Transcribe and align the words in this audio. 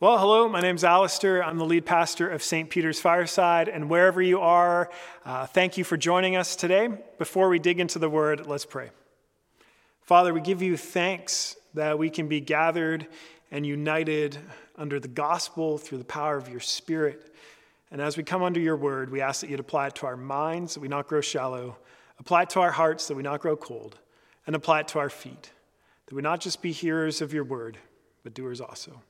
Well, 0.00 0.16
hello, 0.16 0.48
my 0.48 0.62
name's 0.62 0.82
Alistair. 0.82 1.44
I'm 1.44 1.58
the 1.58 1.66
lead 1.66 1.84
pastor 1.84 2.26
of 2.26 2.42
St. 2.42 2.70
Peter's 2.70 2.98
Fireside, 2.98 3.68
and 3.68 3.90
wherever 3.90 4.22
you 4.22 4.40
are, 4.40 4.88
uh, 5.26 5.44
thank 5.44 5.76
you 5.76 5.84
for 5.84 5.98
joining 5.98 6.36
us 6.36 6.56
today. 6.56 6.88
Before 7.18 7.50
we 7.50 7.58
dig 7.58 7.78
into 7.78 7.98
the 7.98 8.08
word, 8.08 8.46
let's 8.46 8.64
pray. 8.64 8.88
Father, 10.00 10.32
we 10.32 10.40
give 10.40 10.62
you 10.62 10.78
thanks 10.78 11.54
that 11.74 11.98
we 11.98 12.08
can 12.08 12.28
be 12.28 12.40
gathered 12.40 13.08
and 13.50 13.66
united 13.66 14.38
under 14.74 14.98
the 14.98 15.06
gospel 15.06 15.76
through 15.76 15.98
the 15.98 16.04
power 16.04 16.38
of 16.38 16.48
your 16.48 16.60
Spirit. 16.60 17.34
And 17.90 18.00
as 18.00 18.16
we 18.16 18.22
come 18.22 18.42
under 18.42 18.58
your 18.58 18.76
word, 18.78 19.10
we 19.10 19.20
ask 19.20 19.42
that 19.42 19.50
you'd 19.50 19.60
apply 19.60 19.88
it 19.88 19.96
to 19.96 20.06
our 20.06 20.16
minds, 20.16 20.72
that 20.72 20.80
we 20.80 20.88
not 20.88 21.08
grow 21.08 21.20
shallow, 21.20 21.76
apply 22.18 22.44
it 22.44 22.50
to 22.50 22.60
our 22.60 22.72
hearts, 22.72 23.06
that 23.08 23.16
we 23.16 23.22
not 23.22 23.40
grow 23.40 23.54
cold, 23.54 23.98
and 24.46 24.56
apply 24.56 24.80
it 24.80 24.88
to 24.88 24.98
our 24.98 25.10
feet, 25.10 25.50
that 26.06 26.14
we 26.14 26.22
not 26.22 26.40
just 26.40 26.62
be 26.62 26.72
hearers 26.72 27.20
of 27.20 27.34
your 27.34 27.44
word, 27.44 27.76
but 28.24 28.32
doers 28.32 28.62
also. 28.62 29.02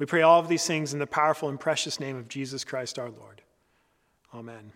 We 0.00 0.06
pray 0.06 0.22
all 0.22 0.40
of 0.40 0.48
these 0.48 0.66
things 0.66 0.94
in 0.94 0.98
the 0.98 1.06
powerful 1.06 1.50
and 1.50 1.60
precious 1.60 2.00
name 2.00 2.16
of 2.16 2.26
Jesus 2.26 2.64
Christ 2.64 2.98
our 2.98 3.10
Lord. 3.10 3.42
Amen. 4.32 4.72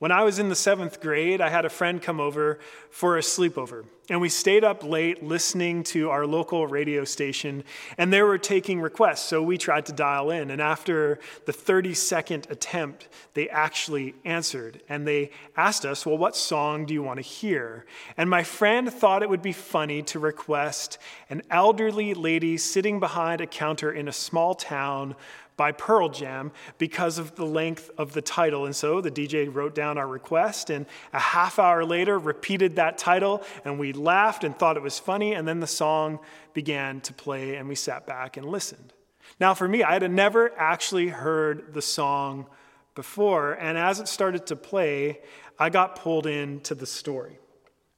When 0.00 0.10
I 0.10 0.24
was 0.24 0.40
in 0.40 0.48
the 0.48 0.56
seventh 0.56 1.00
grade, 1.00 1.40
I 1.40 1.48
had 1.48 1.64
a 1.64 1.68
friend 1.68 2.02
come 2.02 2.18
over 2.18 2.58
for 2.90 3.16
a 3.16 3.20
sleepover, 3.20 3.84
and 4.10 4.20
we 4.20 4.28
stayed 4.28 4.64
up 4.64 4.82
late 4.82 5.22
listening 5.22 5.84
to 5.84 6.10
our 6.10 6.26
local 6.26 6.66
radio 6.66 7.04
station, 7.04 7.62
and 7.96 8.12
they 8.12 8.22
were 8.22 8.38
taking 8.38 8.80
requests, 8.80 9.24
so 9.24 9.40
we 9.40 9.56
tried 9.56 9.86
to 9.86 9.92
dial 9.92 10.30
in. 10.30 10.50
And 10.50 10.60
after 10.60 11.20
the 11.46 11.52
30 11.52 11.94
second 11.94 12.48
attempt, 12.50 13.08
they 13.34 13.48
actually 13.48 14.16
answered, 14.24 14.82
and 14.88 15.06
they 15.06 15.30
asked 15.56 15.86
us, 15.86 16.04
Well, 16.04 16.18
what 16.18 16.34
song 16.34 16.86
do 16.86 16.92
you 16.92 17.04
want 17.04 17.18
to 17.18 17.22
hear? 17.22 17.86
And 18.16 18.28
my 18.28 18.42
friend 18.42 18.92
thought 18.92 19.22
it 19.22 19.30
would 19.30 19.42
be 19.42 19.52
funny 19.52 20.02
to 20.02 20.18
request 20.18 20.98
an 21.30 21.42
elderly 21.48 22.12
lady 22.12 22.56
sitting 22.58 22.98
behind 22.98 23.40
a 23.40 23.46
counter 23.46 23.92
in 23.92 24.08
a 24.08 24.12
small 24.12 24.56
town 24.56 25.14
by 25.60 25.72
Pearl 25.72 26.08
Jam 26.08 26.52
because 26.78 27.18
of 27.18 27.34
the 27.34 27.44
length 27.44 27.90
of 27.98 28.14
the 28.14 28.22
title. 28.22 28.64
And 28.64 28.74
so 28.74 29.02
the 29.02 29.10
DJ 29.10 29.54
wrote 29.54 29.74
down 29.74 29.98
our 29.98 30.08
request, 30.08 30.70
and 30.70 30.86
a 31.12 31.18
half 31.18 31.58
hour 31.58 31.84
later 31.84 32.18
repeated 32.18 32.76
that 32.76 32.96
title, 32.96 33.42
and 33.66 33.78
we 33.78 33.92
laughed 34.00 34.44
and 34.44 34.58
thought 34.58 34.76
it 34.76 34.82
was 34.82 34.98
funny, 34.98 35.34
and 35.34 35.46
then 35.46 35.60
the 35.60 35.66
song 35.66 36.18
began 36.54 37.00
to 37.02 37.12
play, 37.12 37.56
and 37.56 37.68
we 37.68 37.74
sat 37.74 38.06
back 38.06 38.36
and 38.36 38.46
listened. 38.46 38.92
Now, 39.38 39.54
for 39.54 39.68
me, 39.68 39.82
I 39.82 39.92
had 39.92 40.10
never 40.10 40.52
actually 40.58 41.08
heard 41.08 41.72
the 41.74 41.82
song 41.82 42.46
before, 42.94 43.52
and 43.52 43.78
as 43.78 44.00
it 44.00 44.08
started 44.08 44.46
to 44.46 44.56
play, 44.56 45.20
I 45.58 45.70
got 45.70 45.96
pulled 45.96 46.26
into 46.26 46.74
the 46.74 46.86
story. 46.86 47.38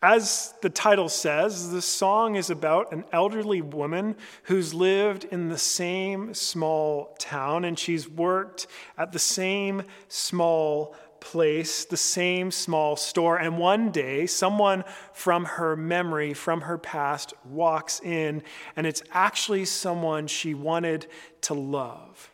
As 0.03 0.53
the 0.63 0.69
title 0.69 1.09
says, 1.09 1.71
the 1.71 1.81
song 1.81 2.35
is 2.35 2.51
about 2.51 2.93
an 2.93 3.05
elderly 3.13 3.63
woman 3.63 4.17
who's 4.45 4.75
lived 4.75 5.23
in 5.25 5.49
the 5.49 5.57
same 5.57 6.35
small 6.35 7.15
town 7.21 7.65
and 7.65 7.79
she's 7.79 8.09
worked 8.09 8.67
at 8.99 9.13
the 9.13 9.21
same 9.21 9.85
small 10.09 10.97
place, 11.23 11.85
the 11.85 11.97
same 11.97 12.51
small 12.51 12.97
store. 12.97 13.39
And 13.39 13.57
one 13.57 13.91
day, 13.93 14.27
someone 14.27 14.85
from 15.13 15.45
her 15.45 15.77
memory, 15.77 16.35
from 16.35 16.63
her 16.63 16.77
past, 16.77 17.33
walks 17.45 18.01
in, 18.01 18.43
and 18.77 18.87
it's 18.87 19.03
actually 19.13 19.65
someone 19.65 20.27
she 20.27 20.53
wanted 20.53 21.07
to 21.43 21.55
love. 21.55 22.31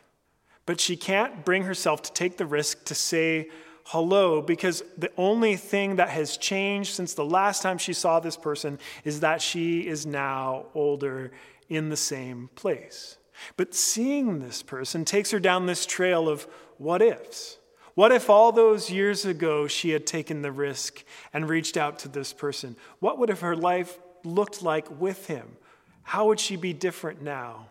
But 0.65 0.81
she 0.81 0.97
can't 0.97 1.45
bring 1.45 1.63
herself 1.63 2.01
to 2.01 2.13
take 2.13 2.37
the 2.37 2.47
risk 2.47 2.83
to 2.85 2.95
say, 2.95 3.49
hello 3.85 4.41
because 4.41 4.83
the 4.97 5.11
only 5.17 5.55
thing 5.55 5.95
that 5.95 6.09
has 6.09 6.37
changed 6.37 6.93
since 6.93 7.13
the 7.13 7.25
last 7.25 7.61
time 7.61 7.77
she 7.77 7.93
saw 7.93 8.19
this 8.19 8.37
person 8.37 8.77
is 9.03 9.19
that 9.21 9.41
she 9.41 9.87
is 9.87 10.05
now 10.05 10.65
older 10.75 11.31
in 11.69 11.89
the 11.89 11.97
same 11.97 12.49
place. 12.55 13.17
But 13.55 13.75
seeing 13.75 14.39
this 14.39 14.63
person 14.63 15.05
takes 15.05 15.31
her 15.31 15.39
down 15.39 15.67
this 15.67 15.85
trail 15.85 16.27
of 16.27 16.47
what 16.77 17.01
ifs. 17.01 17.58
What 17.99 18.13
if 18.13 18.29
all 18.29 18.53
those 18.53 18.89
years 18.89 19.25
ago 19.25 19.67
she 19.67 19.89
had 19.89 20.07
taken 20.07 20.41
the 20.41 20.53
risk 20.53 21.03
and 21.33 21.49
reached 21.49 21.75
out 21.75 21.99
to 21.99 22.07
this 22.07 22.31
person? 22.31 22.77
What 22.99 23.17
would 23.17 23.27
have 23.27 23.41
her 23.41 23.57
life 23.57 23.99
looked 24.23 24.63
like 24.63 25.01
with 25.01 25.27
him? 25.27 25.57
How 26.03 26.27
would 26.27 26.39
she 26.39 26.55
be 26.55 26.71
different 26.71 27.21
now? 27.21 27.67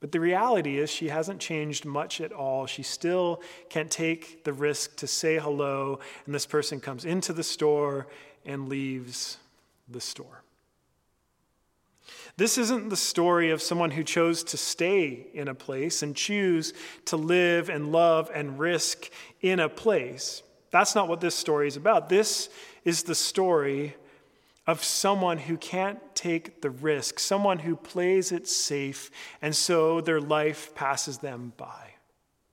But 0.00 0.12
the 0.12 0.20
reality 0.20 0.78
is, 0.78 0.90
she 0.90 1.08
hasn't 1.08 1.40
changed 1.40 1.86
much 1.86 2.20
at 2.20 2.30
all. 2.30 2.66
She 2.66 2.82
still 2.82 3.40
can't 3.70 3.90
take 3.90 4.44
the 4.44 4.52
risk 4.52 4.96
to 4.96 5.06
say 5.06 5.38
hello, 5.38 6.00
and 6.26 6.34
this 6.34 6.44
person 6.44 6.78
comes 6.78 7.06
into 7.06 7.32
the 7.32 7.42
store 7.42 8.08
and 8.44 8.68
leaves 8.68 9.38
the 9.88 10.02
store. 10.02 10.41
This 12.36 12.56
isn't 12.56 12.88
the 12.88 12.96
story 12.96 13.50
of 13.50 13.60
someone 13.60 13.90
who 13.90 14.02
chose 14.02 14.42
to 14.44 14.56
stay 14.56 15.26
in 15.34 15.48
a 15.48 15.54
place 15.54 16.02
and 16.02 16.16
choose 16.16 16.72
to 17.06 17.16
live 17.16 17.68
and 17.68 17.92
love 17.92 18.30
and 18.34 18.58
risk 18.58 19.10
in 19.40 19.60
a 19.60 19.68
place. 19.68 20.42
That's 20.70 20.94
not 20.94 21.08
what 21.08 21.20
this 21.20 21.34
story 21.34 21.68
is 21.68 21.76
about. 21.76 22.08
This 22.08 22.48
is 22.84 23.02
the 23.02 23.14
story 23.14 23.96
of 24.66 24.82
someone 24.82 25.38
who 25.38 25.56
can't 25.56 25.98
take 26.14 26.62
the 26.62 26.70
risk, 26.70 27.18
someone 27.18 27.58
who 27.58 27.76
plays 27.76 28.32
it 28.32 28.48
safe, 28.48 29.10
and 29.42 29.54
so 29.54 30.00
their 30.00 30.20
life 30.20 30.74
passes 30.74 31.18
them 31.18 31.52
by. 31.56 31.90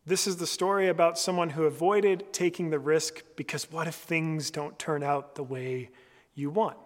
This 0.06 0.28
is 0.28 0.38
the 0.38 0.48
story 0.48 0.90
about 0.90 1.20
someone 1.20 1.52
who 1.52 1.64
avoided 1.64 2.34
taking 2.34 2.72
the 2.72 2.80
risk 2.80 3.22
because 3.36 3.72
what 3.72 3.88
if 3.88 3.96
things 3.96 4.50
don't 4.50 4.78
turn 4.80 5.04
out 5.04 5.36
the 5.36 5.44
way 5.44 5.92
you 6.34 6.50
want? 6.50 6.78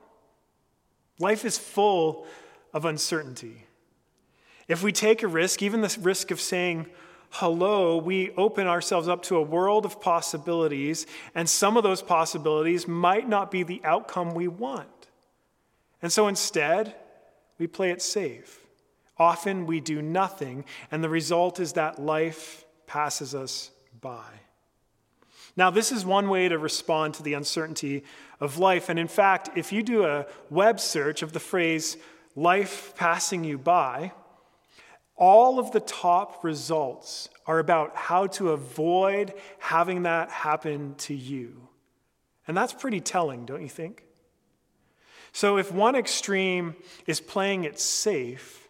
Life 1.20 1.46
is 1.46 1.58
full 1.58 2.28
of 2.74 2.86
uncertainty. 2.86 3.66
If 4.68 4.84
we 4.84 4.92
take 4.92 5.24
a 5.24 5.28
risk, 5.28 5.62
even 5.62 5.82
the 5.82 5.98
risk 6.02 6.32
of 6.32 6.42
saying 6.42 6.88
hello, 7.32 7.98
we 7.98 8.32
open 8.32 8.68
ourselves 8.68 9.08
up 9.08 9.24
to 9.24 9.38
a 9.38 9.42
world 9.42 9.86
of 9.86 10.00
possibilities, 10.00 11.08
and 11.34 11.50
some 11.50 11.78
of 11.78 11.84
those 11.84 12.02
possibilities 12.02 12.88
might 12.88 13.28
not 13.28 13.50
be 13.50 13.64
the 13.64 13.82
outcome 13.84 14.34
we 14.34 14.48
want. 14.48 14.88
And 16.02 16.12
so 16.12 16.28
instead, 16.28 16.96
we 17.58 17.68
play 17.68 17.92
it 17.92 18.02
safe. 18.02 18.60
Often 19.18 19.66
we 19.66 19.80
do 19.80 20.02
nothing, 20.02 20.66
and 20.92 21.04
the 21.04 21.10
result 21.10 21.60
is 21.60 21.74
that 21.74 22.00
life 22.00 22.66
passes 22.88 23.34
us 23.34 23.72
by. 24.00 24.26
Now, 25.56 25.70
this 25.70 25.92
is 25.92 26.06
one 26.06 26.30
way 26.30 26.50
to 26.50 26.58
respond 26.58 27.14
to 27.16 27.24
the 27.24 27.34
uncertainty 27.34 28.04
of 28.40 28.58
life. 28.58 28.90
And 28.90 28.98
in 28.98 29.08
fact, 29.08 29.56
if 29.56 29.72
you 29.72 29.84
do 29.84 30.06
a 30.06 30.26
web 30.50 30.80
search 30.80 31.22
of 31.22 31.32
the 31.32 31.40
phrase 31.40 31.98
life 32.36 32.94
passing 32.96 33.44
you 33.44 33.58
by, 33.58 34.12
all 35.16 35.60
of 35.60 35.72
the 35.72 35.80
top 35.80 36.44
results 36.44 37.30
are 37.46 37.60
about 37.60 37.96
how 37.96 38.28
to 38.28 38.52
avoid 38.52 39.34
having 39.60 40.04
that 40.04 40.30
happen 40.30 40.96
to 40.96 41.14
you. 41.14 41.68
And 42.48 42.58
that's 42.58 42.74
pretty 42.74 43.00
telling, 43.00 43.46
don't 43.46 43.62
you 43.62 43.70
think? 43.70 44.04
So, 45.32 45.58
if 45.58 45.72
one 45.72 45.96
extreme 45.96 46.76
is 47.08 47.20
playing 47.20 47.64
it 47.64 47.80
safe, 47.80 48.64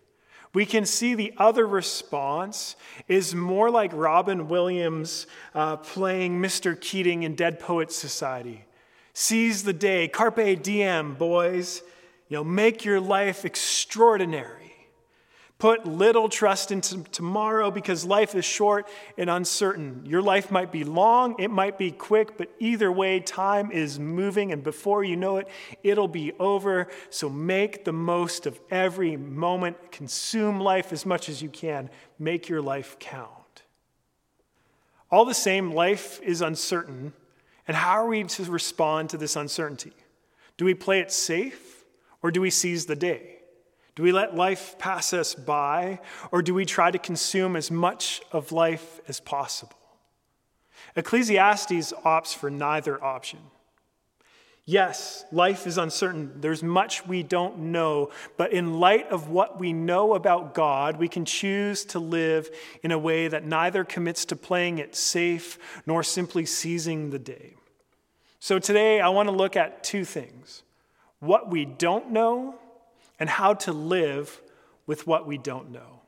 we 0.53 0.66
can 0.66 0.85
see 0.85 1.16
the 1.16 1.34
other 1.38 1.66
response 1.66 2.75
is 3.07 3.34
more 3.34 3.69
like 3.72 3.91
Robin 3.94 4.47
Williams 4.47 5.25
uh, 5.56 5.78
playing 5.78 6.40
Mr. 6.40 6.79
Keating 6.79 7.23
in 7.23 7.35
Dead 7.35 7.59
Poets 7.59 7.96
Society. 7.96 8.66
Seize 9.13 9.63
the 9.63 9.73
day, 9.73 10.07
carpe 10.07 10.62
diem, 10.62 11.16
boys. 11.16 11.81
You 12.33 12.39
know, 12.39 12.44
make 12.44 12.83
your 12.83 12.99
life 12.99 13.45
extraordinary. 13.45 14.73
Put 15.59 15.85
little 15.85 16.29
trust 16.29 16.71
into 16.71 17.03
tomorrow 17.03 17.69
because 17.69 18.05
life 18.05 18.33
is 18.33 18.44
short 18.44 18.88
and 19.19 19.29
uncertain. 19.29 20.01
Your 20.07 20.23
life 20.23 20.49
might 20.49 20.72
be 20.72 20.83
long, 20.83 21.35
it 21.38 21.51
might 21.51 21.77
be 21.77 21.91
quick, 21.91 22.35
but 22.35 22.49
either 22.57 22.91
way, 22.91 23.19
time 23.19 23.72
is 23.72 23.99
moving, 23.99 24.51
and 24.51 24.63
before 24.63 25.03
you 25.03 25.16
know 25.16 25.38
it, 25.38 25.47
it'll 25.83 26.07
be 26.07 26.31
over. 26.39 26.88
So 27.11 27.29
make 27.29 27.85
the 27.85 27.93
most 27.93 28.47
of 28.47 28.59
every 28.72 29.16
moment. 29.16 29.91
Consume 29.91 30.59
life 30.59 30.91
as 30.91 31.05
much 31.05 31.29
as 31.29 31.40
you 31.40 31.49
can. 31.49 31.91
Make 32.17 32.49
your 32.49 32.63
life 32.63 32.97
count. 32.97 33.61
All 35.11 35.25
the 35.25 35.35
same, 35.35 35.72
life 35.72 36.19
is 36.23 36.41
uncertain. 36.41 37.13
And 37.67 37.78
how 37.78 37.91
are 37.91 38.08
we 38.08 38.23
to 38.23 38.43
respond 38.46 39.11
to 39.11 39.17
this 39.17 39.35
uncertainty? 39.35 39.93
Do 40.58 40.66
we 40.66 40.73
play 40.73 40.99
it 40.99 41.11
safe 41.11 41.81
or 42.23 42.31
do 42.31 42.41
we 42.41 42.49
seize 42.49 42.87
the 42.87 42.96
day? 42.96 43.37
Do 43.96 44.02
we 44.02 44.11
let 44.11 44.35
life 44.35 44.79
pass 44.79 45.14
us 45.14 45.35
by, 45.35 45.99
or 46.31 46.41
do 46.41 46.55
we 46.55 46.66
try 46.66 46.90
to 46.90 46.97
consume 46.97 47.55
as 47.55 47.70
much 47.70 48.22
of 48.31 48.52
life 48.52 48.99
as 49.08 49.20
possible? 49.20 49.78
Ecclesiastes 50.96 51.93
opts 52.03 52.35
for 52.35 52.49
neither 52.49 53.03
option. 53.03 53.40
Yes, 54.66 55.25
life 55.31 55.67
is 55.67 55.78
uncertain. 55.78 56.40
There's 56.40 56.64
much 56.64 57.05
we 57.05 57.22
don't 57.22 57.59
know, 57.59 58.11
but 58.37 58.53
in 58.53 58.79
light 58.79 59.09
of 59.09 59.29
what 59.29 59.59
we 59.59 59.73
know 59.73 60.14
about 60.14 60.53
God, 60.53 60.97
we 60.97 61.09
can 61.09 61.25
choose 61.25 61.84
to 61.85 61.99
live 61.99 62.49
in 62.81 62.91
a 62.91 62.97
way 62.97 63.28
that 63.28 63.46
neither 63.46 63.84
commits 63.84 64.23
to 64.25 64.37
playing 64.37 64.78
it 64.78 64.96
safe 64.96 65.59
nor 65.85 66.02
simply 66.02 66.46
seizing 66.46 67.09
the 67.09 67.20
day. 67.20 67.55
So 68.40 68.58
today, 68.58 69.02
I 69.02 69.09
want 69.09 69.28
to 69.28 69.35
look 69.35 69.58
at 69.58 69.84
two 69.84 70.05
things 70.05 70.64
what 71.23 71.49
we 71.49 71.66
don't 71.66 72.11
know 72.11 72.55
and 73.20 73.29
how 73.29 73.53
to 73.53 73.72
live 73.72 74.41
with 74.85 75.08
what 75.08 75.25
we 75.25 75.37
don't 75.37 75.72
know. 75.72 76.02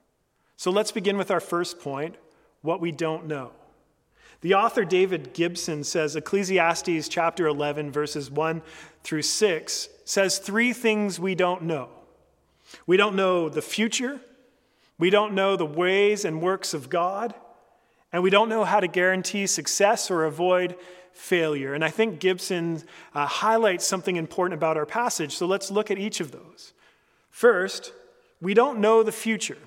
So 0.57 0.71
let's 0.71 0.91
begin 0.91 1.17
with 1.17 1.31
our 1.31 1.39
first 1.39 1.79
point 1.79 2.15
what 2.61 2.81
we 2.81 2.91
don't 2.91 3.25
know. 3.25 3.51
The 4.41 4.53
author 4.55 4.83
David 4.83 5.33
Gibson 5.33 5.83
says 5.83 6.15
Ecclesiastes 6.15 7.07
chapter 7.07 7.47
11, 7.47 7.91
verses 7.91 8.29
1 8.29 8.61
through 9.03 9.21
6 9.21 9.89
says 10.03 10.37
three 10.37 10.73
things 10.73 11.19
we 11.19 11.33
don't 11.33 11.63
know. 11.63 11.89
We 12.85 12.97
don't 12.97 13.15
know 13.15 13.49
the 13.49 13.61
future, 13.61 14.19
we 14.97 15.09
don't 15.09 15.33
know 15.33 15.55
the 15.55 15.65
ways 15.65 16.25
and 16.25 16.41
works 16.41 16.73
of 16.73 16.89
God, 16.89 17.33
and 18.11 18.23
we 18.23 18.29
don't 18.29 18.49
know 18.49 18.63
how 18.63 18.79
to 18.79 18.87
guarantee 18.87 19.47
success 19.47 20.09
or 20.09 20.25
avoid 20.25 20.75
failure. 21.11 21.73
And 21.73 21.83
I 21.83 21.89
think 21.89 22.19
Gibson 22.19 22.83
uh, 23.13 23.25
highlights 23.25 23.85
something 23.85 24.15
important 24.15 24.57
about 24.57 24.77
our 24.77 24.85
passage. 24.85 25.35
So 25.35 25.45
let's 25.45 25.71
look 25.71 25.89
at 25.89 25.97
each 25.97 26.19
of 26.19 26.31
those. 26.31 26.73
First, 27.29 27.93
we 28.41 28.53
don't 28.53 28.79
know 28.79 29.03
the 29.03 29.11
future. 29.11 29.57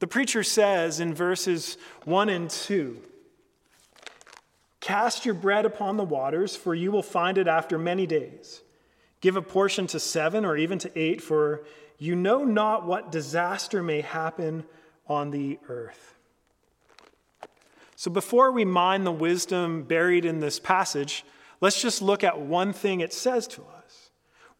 The 0.00 0.06
preacher 0.06 0.42
says 0.42 1.00
in 1.00 1.14
verses 1.14 1.76
1 2.04 2.28
and 2.28 2.50
2 2.50 3.00
Cast 4.80 5.24
your 5.24 5.34
bread 5.34 5.64
upon 5.64 5.96
the 5.96 6.04
waters, 6.04 6.56
for 6.56 6.74
you 6.74 6.92
will 6.92 7.02
find 7.02 7.38
it 7.38 7.48
after 7.48 7.78
many 7.78 8.06
days. 8.06 8.60
Give 9.22 9.36
a 9.36 9.40
portion 9.40 9.86
to 9.86 9.98
seven 9.98 10.44
or 10.44 10.58
even 10.58 10.78
to 10.80 10.92
eight, 10.94 11.22
for 11.22 11.64
you 11.98 12.14
know 12.14 12.44
not 12.44 12.84
what 12.84 13.10
disaster 13.10 13.82
may 13.82 14.02
happen 14.02 14.64
on 15.08 15.30
the 15.30 15.58
earth. 15.70 16.13
So, 17.96 18.10
before 18.10 18.50
we 18.50 18.64
mine 18.64 19.04
the 19.04 19.12
wisdom 19.12 19.82
buried 19.84 20.24
in 20.24 20.40
this 20.40 20.58
passage, 20.58 21.24
let's 21.60 21.80
just 21.80 22.02
look 22.02 22.24
at 22.24 22.40
one 22.40 22.72
thing 22.72 23.00
it 23.00 23.12
says 23.12 23.46
to 23.48 23.62
us. 23.62 24.10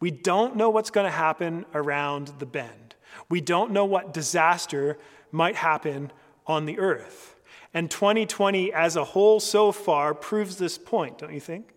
We 0.01 0.11
don't 0.11 0.57
know 0.57 0.71
what's 0.71 0.91
going 0.91 1.07
to 1.07 1.11
happen 1.11 1.65
around 1.75 2.33
the 2.39 2.47
bend, 2.47 2.95
we 3.29 3.41
don't 3.41 3.73
know 3.73 3.85
what 3.85 4.15
disaster 4.15 4.99
might 5.33 5.57
happen 5.57 6.13
on 6.47 6.67
the 6.67 6.79
earth. 6.79 7.35
And 7.73 7.91
2020 7.91 8.73
as 8.73 8.95
a 8.95 9.05
whole 9.05 9.41
so 9.41 9.73
far 9.73 10.15
proves 10.15 10.57
this 10.57 10.79
point, 10.79 11.19
don't 11.19 11.35
you 11.35 11.41
think? 11.41 11.75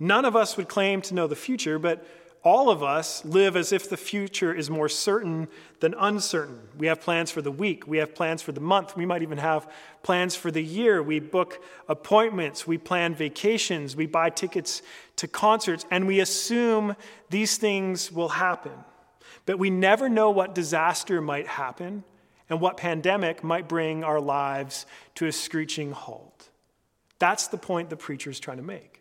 None 0.00 0.24
of 0.24 0.34
us 0.34 0.56
would 0.56 0.68
claim 0.68 1.02
to 1.02 1.14
know 1.14 1.26
the 1.26 1.36
future, 1.36 1.78
but 1.78 2.04
all 2.44 2.70
of 2.70 2.82
us 2.82 3.24
live 3.24 3.56
as 3.56 3.72
if 3.72 3.90
the 3.90 3.96
future 3.96 4.54
is 4.54 4.70
more 4.70 4.88
certain 4.88 5.48
than 5.80 5.94
uncertain. 5.98 6.60
We 6.76 6.86
have 6.86 7.00
plans 7.00 7.30
for 7.30 7.42
the 7.42 7.50
week, 7.50 7.86
we 7.86 7.98
have 7.98 8.14
plans 8.14 8.42
for 8.42 8.52
the 8.52 8.60
month, 8.60 8.96
we 8.96 9.06
might 9.06 9.22
even 9.22 9.38
have 9.38 9.70
plans 10.02 10.36
for 10.36 10.50
the 10.50 10.62
year. 10.62 11.02
We 11.02 11.20
book 11.20 11.62
appointments, 11.88 12.66
we 12.66 12.78
plan 12.78 13.14
vacations, 13.14 13.96
we 13.96 14.06
buy 14.06 14.30
tickets 14.30 14.82
to 15.16 15.26
concerts, 15.26 15.84
and 15.90 16.06
we 16.06 16.20
assume 16.20 16.94
these 17.30 17.56
things 17.56 18.12
will 18.12 18.28
happen. 18.28 18.72
But 19.44 19.58
we 19.58 19.70
never 19.70 20.08
know 20.08 20.30
what 20.30 20.54
disaster 20.54 21.20
might 21.20 21.46
happen 21.46 22.04
and 22.48 22.60
what 22.60 22.76
pandemic 22.76 23.42
might 23.42 23.68
bring 23.68 24.04
our 24.04 24.20
lives 24.20 24.86
to 25.16 25.26
a 25.26 25.32
screeching 25.32 25.92
halt. 25.92 26.48
That's 27.18 27.48
the 27.48 27.58
point 27.58 27.90
the 27.90 27.96
preacher 27.96 28.30
is 28.30 28.40
trying 28.40 28.58
to 28.58 28.62
make. 28.62 28.97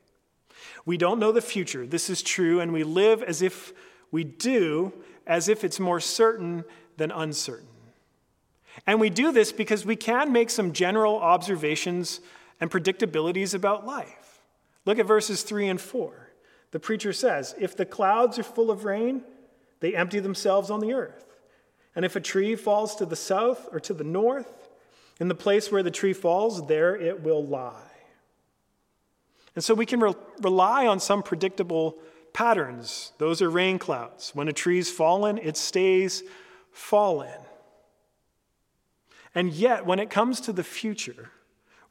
We 0.85 0.97
don't 0.97 1.19
know 1.19 1.31
the 1.31 1.41
future. 1.41 1.85
This 1.85 2.09
is 2.09 2.21
true, 2.21 2.59
and 2.59 2.73
we 2.73 2.83
live 2.83 3.23
as 3.23 3.41
if 3.41 3.73
we 4.11 4.23
do, 4.23 4.93
as 5.25 5.49
if 5.49 5.63
it's 5.63 5.79
more 5.79 5.99
certain 5.99 6.63
than 6.97 7.11
uncertain. 7.11 7.67
And 8.85 8.99
we 8.99 9.09
do 9.09 9.31
this 9.31 9.51
because 9.51 9.85
we 9.85 9.95
can 9.95 10.31
make 10.31 10.49
some 10.49 10.71
general 10.71 11.17
observations 11.17 12.19
and 12.59 12.69
predictabilities 12.69 13.53
about 13.53 13.85
life. 13.85 14.41
Look 14.85 14.99
at 14.99 15.05
verses 15.05 15.43
3 15.43 15.67
and 15.67 15.81
4. 15.81 16.29
The 16.71 16.79
preacher 16.79 17.13
says, 17.13 17.55
If 17.59 17.75
the 17.75 17.85
clouds 17.85 18.37
are 18.37 18.43
full 18.43 18.71
of 18.71 18.85
rain, 18.85 19.23
they 19.79 19.95
empty 19.95 20.19
themselves 20.19 20.69
on 20.69 20.79
the 20.79 20.93
earth. 20.93 21.25
And 21.95 22.05
if 22.05 22.15
a 22.15 22.21
tree 22.21 22.55
falls 22.55 22.95
to 22.95 23.05
the 23.05 23.15
south 23.15 23.67
or 23.71 23.79
to 23.81 23.93
the 23.93 24.03
north, 24.03 24.69
in 25.19 25.27
the 25.27 25.35
place 25.35 25.71
where 25.71 25.83
the 25.83 25.91
tree 25.91 26.13
falls, 26.13 26.67
there 26.67 26.95
it 26.95 27.23
will 27.23 27.45
lie. 27.45 27.86
And 29.57 29.63
so 29.63 29.73
we 29.73 29.87
can 29.87 29.99
re- 29.99 30.13
rely 30.43 30.85
on 30.85 30.99
some 30.99 31.23
predictable 31.23 31.97
patterns. 32.31 33.13
Those 33.17 33.41
are 33.41 33.49
rain 33.49 33.79
clouds. 33.79 34.29
When 34.35 34.47
a 34.47 34.53
tree's 34.53 34.91
fallen, 34.91 35.39
it 35.39 35.57
stays 35.57 36.21
fallen. 36.71 37.39
And 39.33 39.51
yet, 39.51 39.83
when 39.83 39.97
it 39.97 40.11
comes 40.11 40.41
to 40.41 40.53
the 40.53 40.63
future, 40.63 41.31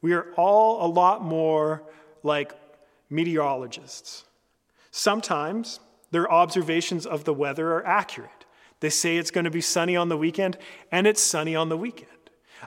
we 0.00 0.12
are 0.12 0.32
all 0.36 0.86
a 0.86 0.88
lot 0.88 1.24
more 1.24 1.82
like 2.22 2.52
meteorologists. 3.10 4.26
Sometimes 4.92 5.80
their 6.12 6.30
observations 6.30 7.04
of 7.04 7.24
the 7.24 7.34
weather 7.34 7.72
are 7.72 7.84
accurate. 7.84 8.46
They 8.78 8.90
say 8.90 9.16
it's 9.16 9.32
going 9.32 9.44
to 9.44 9.50
be 9.50 9.60
sunny 9.60 9.96
on 9.96 10.08
the 10.08 10.16
weekend, 10.16 10.56
and 10.92 11.04
it's 11.04 11.20
sunny 11.20 11.56
on 11.56 11.68
the 11.68 11.76
weekend. 11.76 12.15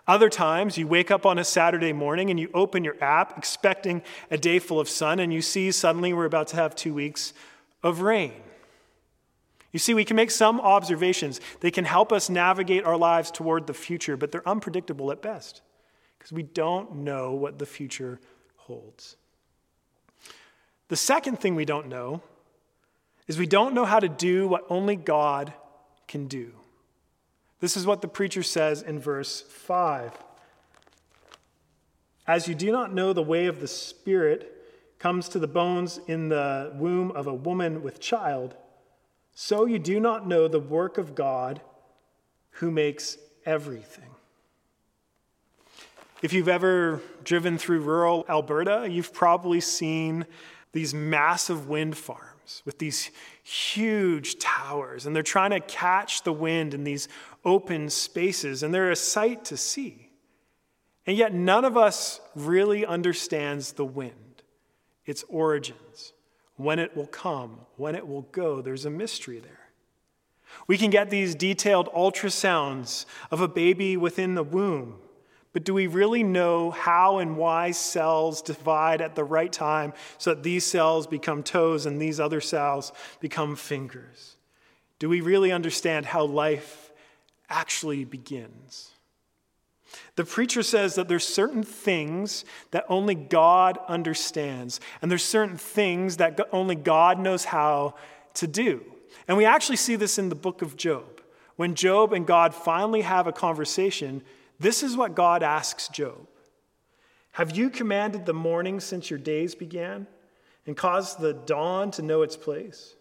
Other 0.07 0.30
times, 0.30 0.78
you 0.78 0.88
wake 0.88 1.12
up 1.12 1.25
on 1.25 1.38
a 1.38 1.44
Saturday 1.44 1.94
morning 1.94 2.30
and 2.30 2.40
you 2.40 2.50
open 2.54 2.84
your 2.84 2.96
app 3.01 3.38
expecting 3.38 4.01
a 4.31 4.38
day 4.38 4.60
full 4.60 4.80
of 4.80 4.90
sun, 4.90 5.19
and 5.19 5.34
you 5.34 5.42
see 5.42 5.72
suddenly 5.72 6.13
we're 6.13 6.25
about 6.25 6.48
to 6.48 6.56
have 6.56 6.75
two 6.75 6.94
weeks 6.94 7.34
of 7.84 8.01
rain. 8.01 8.34
You 9.72 9.80
see, 9.80 9.94
we 9.94 10.06
can 10.06 10.16
make 10.16 10.31
some 10.31 10.60
observations. 10.60 11.40
They 11.60 11.72
can 11.72 11.86
help 11.86 12.12
us 12.12 12.30
navigate 12.30 12.86
our 12.86 12.98
lives 12.98 13.30
toward 13.30 13.68
the 13.68 13.74
future, 13.74 14.18
but 14.18 14.31
they're 14.31 14.48
unpredictable 14.48 15.12
at 15.12 15.22
best 15.22 15.62
because 16.18 16.31
we 16.31 16.44
don't 16.44 16.98
know 16.98 17.34
what 17.34 17.60
the 17.60 17.66
future 17.66 18.19
holds. 18.56 19.16
The 20.88 20.95
second 20.95 21.40
thing 21.40 21.54
we 21.54 21.66
don't 21.66 21.88
know 21.88 22.22
is 23.28 23.38
we 23.38 23.45
don't 23.45 23.75
know 23.75 23.86
how 23.86 24.00
to 24.00 24.10
do 24.10 24.48
what 24.48 24.66
only 24.69 24.95
God 24.95 25.54
can 26.07 26.28
do. 26.28 26.58
This 27.59 27.75
is 27.75 27.85
what 27.85 28.01
the 28.01 28.07
preacher 28.07 28.44
says 28.44 28.81
in 28.81 29.00
verse 29.00 29.41
5. 29.41 30.11
As 32.25 32.47
you 32.47 32.56
do 32.56 32.71
not 32.71 32.94
know 32.94 33.11
the 33.11 33.21
way 33.21 33.47
of 33.47 33.59
the 33.59 33.67
Spirit 33.67 34.56
comes 35.00 35.29
to 35.29 35.39
the 35.39 35.47
bones 35.47 36.00
in 36.07 36.29
the 36.29 36.71
womb 36.75 37.11
of 37.11 37.27
a 37.27 37.33
woman 37.33 37.81
with 37.81 38.00
child, 38.00 38.56
so 39.33 39.65
you 39.65 39.79
do 39.79 40.00
not 40.00 40.27
know 40.27 40.47
the 40.47 40.59
work 40.59 40.97
of 40.97 41.15
God 41.15 41.61
who 42.51 42.71
makes 42.71 43.17
everything. 43.45 44.09
If 46.21 46.33
you've 46.33 46.50
ever 46.50 47.01
driven 47.23 47.57
through 47.57 47.79
rural 47.79 48.25
Alberta, 48.27 48.88
you've 48.89 49.13
probably 49.13 49.61
seen 49.61 50.25
these 50.73 50.94
massive 50.94 51.69
wind 51.69 51.97
farms 51.97 52.61
with 52.65 52.77
these 52.77 53.09
huge 53.50 54.38
towers, 54.38 55.06
and 55.06 55.16
they're 55.16 55.24
trying 55.24 55.51
to 55.51 55.60
catch 55.60 56.24
the 56.24 56.34
wind 56.34 56.74
in 56.74 56.84
these 56.84 57.07
open 57.44 57.90
spaces, 57.90 58.62
and 58.62 58.74
they're 58.74 58.92
a 58.92 58.96
sight 58.96 59.46
to 59.46 59.57
see. 59.57 60.12
And 61.07 61.18
yet, 61.18 61.33
none 61.33 61.66
of 61.66 61.76
us 61.76 62.21
really 62.35 62.85
understands 62.85 63.73
the 63.73 63.85
wind, 63.85 64.44
its 65.06 65.23
origins, 65.28 66.14
when 66.57 66.78
it 66.78 66.95
will 66.95 67.07
come, 67.07 67.62
when 67.78 67.95
it 67.95 68.07
will 68.07 68.23
go. 68.23 68.62
There's 68.62 68.85
a 68.85 68.92
mystery 68.92 69.40
there. 69.40 69.69
We 70.68 70.78
can 70.78 70.92
get 70.92 71.09
these 71.09 71.33
detailed 71.33 71.90
ultrasounds 71.94 73.06
of 73.31 73.42
a 73.42 73.47
baby 73.47 73.97
within 73.97 74.35
the 74.35 74.44
womb 74.44 75.00
but 75.51 75.63
do 75.63 75.73
we 75.73 75.87
really 75.87 76.23
know 76.23 76.69
how 76.71 77.18
and 77.18 77.35
why 77.35 77.71
cells 77.71 78.41
divide 78.41 79.01
at 79.01 79.15
the 79.15 79.23
right 79.23 79.51
time 79.51 79.94
so 80.18 80.33
that 80.33 80.44
these 80.44 80.63
cells 80.63 81.07
become 81.07 81.41
toes 81.41 81.85
and 81.85 81.99
these 81.99 82.19
other 82.19 82.41
cells 82.41 82.91
become 83.19 83.56
fingers? 83.56 84.35
Do 84.99 85.09
we 85.09 85.21
really 85.21 85.51
understand 85.51 86.06
how 86.06 86.25
life 86.25 86.91
actually 87.49 88.06
begins? 88.06 88.91
The 90.15 90.25
preacher 90.25 90.61
says 90.61 90.95
that 90.95 91.07
there's 91.07 91.25
certain 91.25 91.63
things 91.63 92.45
that 92.71 92.85
only 92.89 93.15
God 93.15 93.79
understands, 93.87 94.79
and 95.01 95.09
there's 95.09 95.23
certain 95.23 95.57
things 95.57 96.18
that 96.18 96.39
only 96.51 96.75
God 96.75 97.19
knows 97.19 97.45
how 97.45 97.95
to 98.35 98.45
do. 98.45 98.83
And 99.27 99.37
we 99.37 99.45
actually 99.45 99.77
see 99.77 99.95
this 99.95 100.19
in 100.19 100.29
the 100.29 100.35
book 100.35 100.61
of 100.61 100.75
Job. 100.75 101.21
When 101.56 101.73
Job 101.73 102.13
and 102.13 102.27
God 102.27 102.53
finally 102.53 103.01
have 103.01 103.25
a 103.25 103.31
conversation, 103.31 104.21
this 104.59 104.83
is 104.83 104.97
what 104.97 105.16
God 105.16 105.42
asks 105.44 105.87
Job 105.87 106.28
Have 107.31 107.56
you 107.56 107.69
commanded 107.69 108.25
the 108.25 108.33
morning 108.33 108.80
since 108.80 109.09
your 109.09 109.19
days 109.19 109.56
began, 109.56 110.07
and 110.66 110.75
caused 110.75 111.19
the 111.19 111.33
dawn 111.33 111.92
to 111.92 112.01
know 112.01 112.21
its 112.21 112.37
place? 112.37 112.95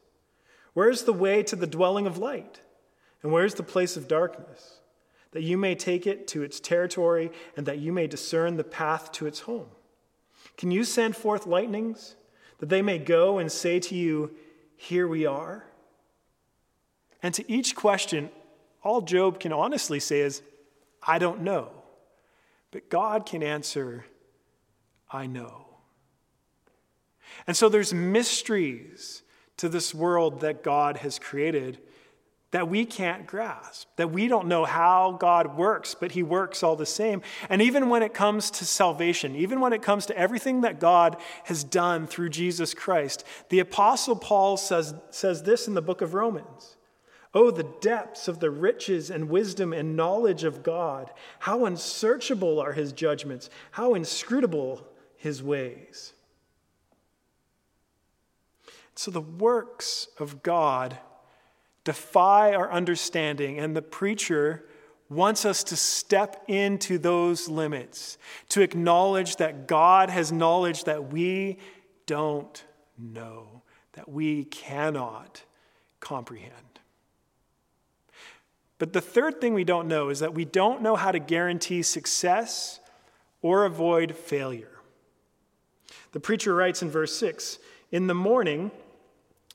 Where 0.75 0.91
is 0.91 1.03
the 1.03 1.13
way 1.13 1.43
to 1.43 1.57
the 1.57 1.67
dwelling 1.67 2.07
of 2.07 2.19
light? 2.19 2.61
And 3.23 3.33
where 3.33 3.45
is 3.45 3.55
the 3.55 3.65
place 3.65 3.97
of 3.97 4.07
darkness? 4.07 4.79
That 5.33 5.43
you 5.43 5.59
may 5.59 5.75
take 5.75 6.07
it 6.07 6.29
to 6.29 6.43
its 6.43 6.61
territory, 6.61 7.33
and 7.57 7.67
that 7.67 7.79
you 7.79 7.93
may 7.93 8.07
discern 8.07 8.57
the 8.57 8.65
path 8.65 9.11
to 9.13 9.27
its 9.27 9.41
home. 9.41 9.67
Can 10.57 10.71
you 10.71 10.85
send 10.85 11.17
forth 11.17 11.47
lightnings, 11.47 12.15
that 12.59 12.69
they 12.69 12.83
may 12.83 12.99
go 12.99 13.39
and 13.39 13.51
say 13.51 13.81
to 13.81 13.95
you, 13.95 14.31
Here 14.77 15.09
we 15.09 15.27
are? 15.27 15.65
And 17.23 17.35
to 17.35 17.51
each 17.51 17.75
question, 17.75 18.31
all 18.83 19.01
Job 19.01 19.41
can 19.41 19.53
honestly 19.53 19.99
say 19.99 20.21
is, 20.21 20.43
I 21.03 21.19
don't 21.19 21.43
know. 21.43 21.71
But 22.71 22.91
God 22.91 23.27
can 23.27 23.43
answer, 23.43 24.05
I 25.11 25.27
know. 25.27 25.67
And 27.47 27.57
so 27.57 27.69
there's 27.69 27.95
mysteries 27.95 29.23
to 29.57 29.69
this 29.69 29.95
world 29.95 30.41
that 30.41 30.63
God 30.63 30.99
has 30.99 31.19
created, 31.19 31.79
that 32.51 32.69
we 32.69 32.85
can't 32.85 33.27
grasp, 33.27 33.89
that 33.97 34.11
we 34.11 34.29
don't 34.29 34.49
know 34.49 34.65
how 34.65 35.17
God 35.19 35.57
works, 35.57 35.95
but 35.95 36.13
He 36.13 36.23
works 36.23 36.63
all 36.63 36.77
the 36.77 36.87
same. 36.87 37.23
And 37.49 37.61
even 37.61 37.89
when 37.89 38.03
it 38.03 38.15
comes 38.15 38.51
to 38.53 38.65
salvation, 38.65 39.35
even 39.37 39.61
when 39.61 39.73
it 39.73 39.83
comes 39.83 40.07
to 40.07 40.17
everything 40.17 40.63
that 40.63 40.81
God 40.81 41.17
has 41.45 41.65
done 41.65 42.07
through 42.07 42.31
Jesus 42.31 42.73
Christ, 42.73 43.25
the 43.51 43.61
Apostle 43.61 44.17
Paul 44.17 44.57
says, 44.57 44.95
says 45.11 45.43
this 45.43 45.69
in 45.69 45.75
the 45.75 45.83
book 45.83 46.01
of 46.01 46.15
Romans. 46.15 46.77
Oh, 47.35 47.51
the 47.51 47.71
depths 47.81 48.27
of 48.27 48.41
the 48.41 48.51
riches 48.51 49.11
and 49.11 49.29
wisdom 49.29 49.73
and 49.73 49.97
knowledge 49.97 50.45
of 50.45 50.63
God. 50.63 51.11
How 51.41 51.67
unsearchable 51.67 52.59
are 52.59 52.73
his 52.73 52.93
judgments, 52.93 53.51
how 53.73 53.95
inscrutable 53.95 54.87
his 55.17 55.43
ways. 55.43 56.15
So 58.95 59.11
the 59.11 59.21
works 59.21 60.09
of 60.19 60.43
God 60.43 60.99
defy 61.85 62.55
our 62.55 62.71
understanding, 62.73 63.59
and 63.59 63.77
the 63.77 63.83
preacher 63.83 64.65
wants 65.09 65.45
us 65.45 65.63
to 65.65 65.77
step 65.77 66.45
into 66.49 66.99
those 66.99 67.49
limits, 67.49 68.19
to 68.51 68.61
acknowledge 68.61 69.37
that 69.37 69.67
God 69.67 70.11
has 70.11 70.33
knowledge 70.33 70.85
that 70.85 71.13
we 71.13 71.59
don't 72.07 72.63
know, 72.99 73.63
that 73.93 74.09
we 74.09 74.45
cannot 74.45 75.43
comprehend. 76.01 76.68
But 78.79 78.93
the 78.93 79.01
third 79.01 79.41
thing 79.41 79.55
we 79.55 79.65
don't 79.65 79.89
know 79.89 80.09
is 80.09 80.21
that 80.21 80.35
we 80.35 80.45
don't 80.45 80.83
know 80.83 80.97
how 80.97 81.13
to 81.13 81.19
guarantee 81.19 81.83
success 81.83 82.81
or 83.43 83.65
avoid 83.65 84.17
failure. 84.17 84.79
The 86.13 86.21
preacher 86.21 86.55
writes 86.55 86.83
in 86.83 86.91
verse 86.91 87.17
6 87.17 87.59
In 87.91 88.07
the 88.07 88.15
morning, 88.15 88.71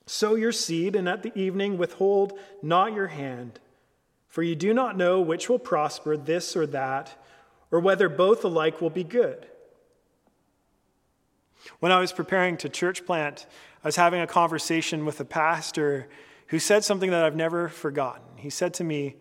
Sow 0.06 0.34
your 0.34 0.52
seed, 0.52 0.94
and 0.94 1.08
at 1.08 1.22
the 1.22 1.36
evening 1.38 1.78
withhold 1.78 2.38
not 2.62 2.92
your 2.92 3.06
hand, 3.06 3.58
for 4.28 4.42
you 4.42 4.54
do 4.54 4.74
not 4.74 4.98
know 4.98 5.20
which 5.20 5.48
will 5.48 5.58
prosper, 5.58 6.16
this 6.16 6.54
or 6.54 6.66
that, 6.66 7.18
or 7.70 7.80
whether 7.80 8.10
both 8.10 8.44
alike 8.44 8.82
will 8.82 8.90
be 8.90 9.04
good. 9.04 9.46
When 11.80 11.90
I 11.90 12.00
was 12.00 12.12
preparing 12.12 12.58
to 12.58 12.68
church 12.68 13.06
plant, 13.06 13.46
I 13.82 13.88
was 13.88 13.96
having 13.96 14.20
a 14.20 14.26
conversation 14.26 15.06
with 15.06 15.18
a 15.20 15.24
pastor 15.24 16.08
who 16.54 16.60
said 16.60 16.84
something 16.84 17.10
that 17.10 17.24
I've 17.24 17.34
never 17.34 17.68
forgotten. 17.68 18.22
He 18.36 18.48
said 18.48 18.74
to 18.74 18.84
me, 18.84 19.16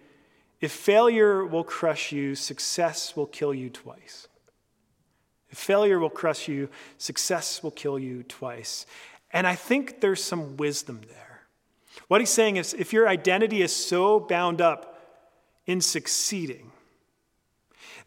If 0.61 0.71
failure 0.71 1.43
will 1.43 1.63
crush 1.63 2.11
you, 2.11 2.35
success 2.35 3.15
will 3.15 3.25
kill 3.25 3.55
you 3.55 3.71
twice. 3.71 4.27
If 5.49 5.57
failure 5.57 5.97
will 5.97 6.11
crush 6.11 6.47
you, 6.47 6.69
success 6.99 7.63
will 7.63 7.71
kill 7.71 7.97
you 7.97 8.21
twice. 8.21 8.85
And 9.31 9.47
I 9.47 9.55
think 9.55 9.99
there's 9.99 10.23
some 10.23 10.57
wisdom 10.57 11.01
there. 11.09 11.47
What 12.07 12.21
he's 12.21 12.29
saying 12.29 12.57
is 12.57 12.75
if 12.75 12.93
your 12.93 13.09
identity 13.09 13.63
is 13.63 13.75
so 13.75 14.19
bound 14.19 14.61
up 14.61 15.01
in 15.65 15.81
succeeding 15.81 16.71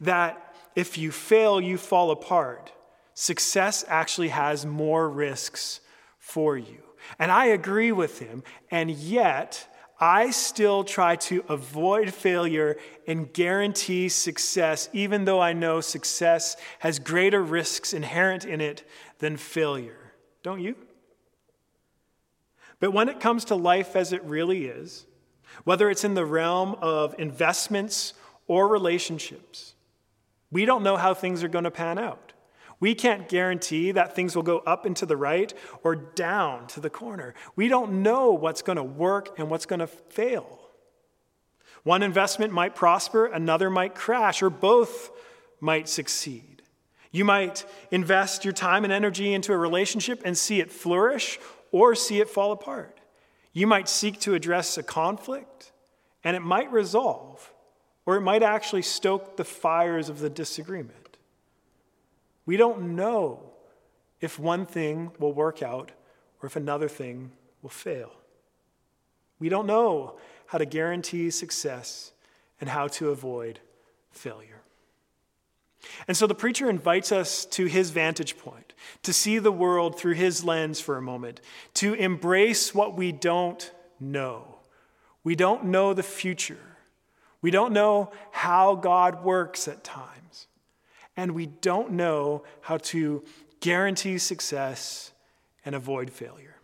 that 0.00 0.54
if 0.76 0.96
you 0.96 1.10
fail, 1.10 1.60
you 1.60 1.78
fall 1.78 2.12
apart, 2.12 2.70
success 3.14 3.84
actually 3.88 4.28
has 4.28 4.64
more 4.64 5.10
risks 5.10 5.80
for 6.20 6.56
you. 6.56 6.85
And 7.18 7.30
I 7.30 7.46
agree 7.46 7.92
with 7.92 8.18
him, 8.18 8.42
and 8.70 8.90
yet 8.90 9.68
I 9.98 10.30
still 10.30 10.84
try 10.84 11.16
to 11.16 11.44
avoid 11.48 12.12
failure 12.12 12.76
and 13.06 13.32
guarantee 13.32 14.08
success, 14.08 14.90
even 14.92 15.24
though 15.24 15.40
I 15.40 15.54
know 15.54 15.80
success 15.80 16.56
has 16.80 16.98
greater 16.98 17.42
risks 17.42 17.94
inherent 17.94 18.44
in 18.44 18.60
it 18.60 18.86
than 19.18 19.36
failure. 19.36 20.12
Don't 20.42 20.60
you? 20.60 20.76
But 22.78 22.92
when 22.92 23.08
it 23.08 23.20
comes 23.20 23.46
to 23.46 23.54
life 23.54 23.96
as 23.96 24.12
it 24.12 24.22
really 24.24 24.66
is, 24.66 25.06
whether 25.64 25.88
it's 25.88 26.04
in 26.04 26.14
the 26.14 26.26
realm 26.26 26.76
of 26.82 27.14
investments 27.18 28.12
or 28.46 28.68
relationships, 28.68 29.74
we 30.50 30.66
don't 30.66 30.82
know 30.82 30.96
how 30.96 31.14
things 31.14 31.42
are 31.42 31.48
going 31.48 31.64
to 31.64 31.70
pan 31.70 31.98
out. 31.98 32.25
We 32.78 32.94
can't 32.94 33.28
guarantee 33.28 33.92
that 33.92 34.14
things 34.14 34.36
will 34.36 34.42
go 34.42 34.58
up 34.58 34.84
and 34.84 34.94
to 34.96 35.06
the 35.06 35.16
right 35.16 35.52
or 35.82 35.96
down 35.96 36.66
to 36.68 36.80
the 36.80 36.90
corner. 36.90 37.34
We 37.54 37.68
don't 37.68 38.02
know 38.02 38.32
what's 38.32 38.62
going 38.62 38.76
to 38.76 38.84
work 38.84 39.38
and 39.38 39.48
what's 39.48 39.66
going 39.66 39.80
to 39.80 39.86
fail. 39.86 40.60
One 41.84 42.02
investment 42.02 42.52
might 42.52 42.74
prosper, 42.74 43.26
another 43.26 43.70
might 43.70 43.94
crash, 43.94 44.42
or 44.42 44.50
both 44.50 45.10
might 45.60 45.88
succeed. 45.88 46.62
You 47.12 47.24
might 47.24 47.64
invest 47.90 48.44
your 48.44 48.52
time 48.52 48.84
and 48.84 48.92
energy 48.92 49.32
into 49.32 49.52
a 49.52 49.56
relationship 49.56 50.20
and 50.24 50.36
see 50.36 50.60
it 50.60 50.70
flourish, 50.70 51.38
or 51.72 51.94
see 51.94 52.20
it 52.20 52.28
fall 52.28 52.52
apart. 52.52 52.98
You 53.52 53.66
might 53.66 53.88
seek 53.88 54.20
to 54.20 54.34
address 54.34 54.76
a 54.76 54.82
conflict, 54.82 55.72
and 56.24 56.36
it 56.36 56.40
might 56.40 56.70
resolve, 56.70 57.52
or 58.04 58.16
it 58.16 58.20
might 58.20 58.42
actually 58.42 58.82
stoke 58.82 59.36
the 59.36 59.44
fires 59.44 60.08
of 60.08 60.18
the 60.18 60.28
disagreement. 60.28 61.05
We 62.46 62.56
don't 62.56 62.96
know 62.96 63.40
if 64.20 64.38
one 64.38 64.64
thing 64.64 65.10
will 65.18 65.32
work 65.32 65.62
out 65.62 65.92
or 66.40 66.46
if 66.46 66.56
another 66.56 66.88
thing 66.88 67.32
will 67.60 67.70
fail. 67.70 68.12
We 69.38 69.48
don't 69.48 69.66
know 69.66 70.16
how 70.46 70.58
to 70.58 70.64
guarantee 70.64 71.30
success 71.30 72.12
and 72.60 72.70
how 72.70 72.88
to 72.88 73.10
avoid 73.10 73.60
failure. 74.10 74.62
And 76.08 76.16
so 76.16 76.26
the 76.26 76.34
preacher 76.34 76.70
invites 76.70 77.12
us 77.12 77.44
to 77.46 77.66
his 77.66 77.90
vantage 77.90 78.38
point, 78.38 78.72
to 79.02 79.12
see 79.12 79.38
the 79.38 79.52
world 79.52 79.98
through 79.98 80.14
his 80.14 80.42
lens 80.42 80.80
for 80.80 80.96
a 80.96 81.02
moment, 81.02 81.40
to 81.74 81.94
embrace 81.94 82.74
what 82.74 82.96
we 82.96 83.12
don't 83.12 83.70
know. 84.00 84.56
We 85.22 85.34
don't 85.34 85.66
know 85.66 85.94
the 85.94 86.02
future. 86.02 86.58
We 87.42 87.50
don't 87.50 87.72
know 87.72 88.12
how 88.30 88.74
God 88.74 89.22
works 89.22 89.68
at 89.68 89.84
times. 89.84 90.15
And 91.16 91.32
we 91.32 91.46
don't 91.46 91.92
know 91.92 92.44
how 92.60 92.78
to 92.78 93.24
guarantee 93.60 94.18
success 94.18 95.12
and 95.64 95.74
avoid 95.74 96.10
failure. 96.10 96.56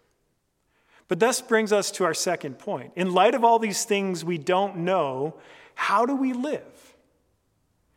But 1.08 1.20
this 1.20 1.42
brings 1.42 1.72
us 1.72 1.90
to 1.92 2.04
our 2.04 2.14
second 2.14 2.58
point. 2.58 2.92
In 2.96 3.12
light 3.12 3.34
of 3.34 3.44
all 3.44 3.58
these 3.58 3.84
things 3.84 4.24
we 4.24 4.38
don't 4.38 4.78
know, 4.78 5.34
how 5.74 6.06
do 6.06 6.14
we 6.14 6.32
live? 6.32 6.96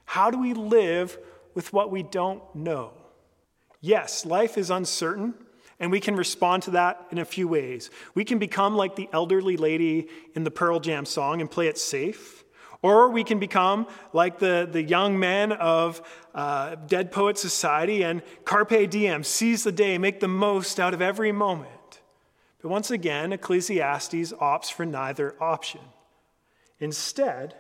How 0.06 0.30
do 0.30 0.40
we 0.40 0.54
live 0.54 1.18
with 1.54 1.72
what 1.72 1.92
we 1.92 2.04
don't 2.04 2.44
know? 2.54 2.92
Yes, 3.80 4.26
life 4.26 4.58
is 4.58 4.70
uncertain, 4.70 5.34
and 5.80 5.92
we 5.92 6.00
can 6.00 6.16
respond 6.16 6.64
to 6.64 6.72
that 6.72 7.06
in 7.12 7.18
a 7.18 7.26
few 7.26 7.48
ways. 7.48 7.90
We 8.16 8.26
can 8.26 8.40
become 8.40 8.76
like 8.76 8.96
the 8.96 9.08
elderly 9.14 9.58
lady 9.58 10.08
in 10.34 10.44
the 10.44 10.52
Pearl 10.52 10.80
Jam 10.80 11.06
song 11.06 11.40
and 11.40 11.50
play 11.50 11.68
it 11.68 11.78
safe. 11.78 12.35
Or 12.86 13.10
we 13.10 13.24
can 13.24 13.40
become 13.40 13.88
like 14.14 14.38
the, 14.38 14.70
the 14.72 14.84
young 14.84 15.18
men 15.18 15.52
of 15.54 16.04
uh, 16.36 16.76
Dead 16.76 17.12
Poet 17.12 17.36
Society 17.36 18.04
and 18.04 18.22
Carpe 18.44 18.88
Diem, 18.92 19.24
seize 19.24 19.64
the 19.64 19.72
day, 19.72 19.98
make 19.98 20.20
the 20.20 20.28
most 20.28 20.80
out 20.80 20.94
of 20.94 21.02
every 21.02 21.32
moment. 21.32 22.02
But 22.62 22.70
once 22.70 22.92
again, 22.92 23.34
Ecclesiastes 23.34 24.34
opts 24.34 24.72
for 24.72 24.86
neither 24.86 25.34
option. 25.42 25.82
Instead, 26.80 27.56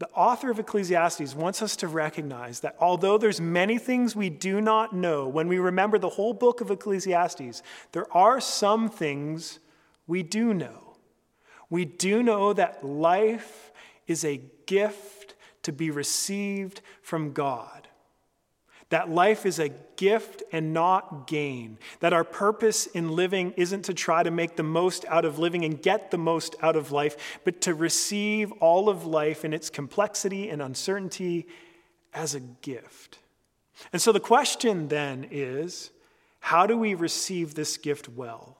the 0.00 0.10
author 0.16 0.50
of 0.50 0.58
Ecclesiastes 0.58 1.36
wants 1.36 1.62
us 1.62 1.76
to 1.76 1.86
recognize 1.86 2.58
that 2.58 2.74
although 2.80 3.18
there's 3.18 3.40
many 3.40 3.78
things 3.78 4.16
we 4.16 4.30
do 4.30 4.60
not 4.60 4.92
know, 4.92 5.28
when 5.28 5.46
we 5.46 5.60
remember 5.60 5.96
the 5.96 6.08
whole 6.08 6.32
book 6.32 6.60
of 6.60 6.72
Ecclesiastes, 6.72 7.62
there 7.92 8.12
are 8.12 8.40
some 8.40 8.88
things 8.88 9.60
we 10.08 10.24
do 10.24 10.52
know. 10.52 10.96
We 11.70 11.84
do 11.86 12.22
know 12.22 12.52
that 12.52 12.84
life 12.84 13.71
is 14.06 14.24
a 14.24 14.40
gift 14.66 15.34
to 15.62 15.72
be 15.72 15.90
received 15.90 16.80
from 17.02 17.32
God 17.32 17.88
that 18.92 19.08
life 19.08 19.46
is 19.46 19.58
a 19.58 19.70
gift 19.96 20.42
and 20.52 20.74
not 20.74 21.26
gain, 21.26 21.78
that 22.00 22.12
our 22.12 22.24
purpose 22.24 22.84
in 22.84 23.10
living 23.10 23.54
isn't 23.56 23.86
to 23.86 23.94
try 23.94 24.22
to 24.22 24.30
make 24.30 24.56
the 24.56 24.62
most 24.62 25.06
out 25.06 25.24
of 25.24 25.38
living 25.38 25.64
and 25.64 25.80
get 25.80 26.10
the 26.10 26.18
most 26.18 26.54
out 26.60 26.76
of 26.76 26.92
life, 26.92 27.40
but 27.42 27.62
to 27.62 27.72
receive 27.72 28.52
all 28.60 28.90
of 28.90 29.06
life 29.06 29.46
in 29.46 29.54
its 29.54 29.70
complexity 29.70 30.50
and 30.50 30.60
uncertainty 30.60 31.46
as 32.12 32.34
a 32.34 32.40
gift. 32.40 33.18
And 33.94 34.02
so 34.02 34.12
the 34.12 34.20
question 34.20 34.88
then 34.88 35.26
is 35.30 35.90
how 36.40 36.66
do 36.66 36.76
we 36.76 36.92
receive 36.92 37.54
this 37.54 37.78
gift 37.78 38.10
well? 38.10 38.58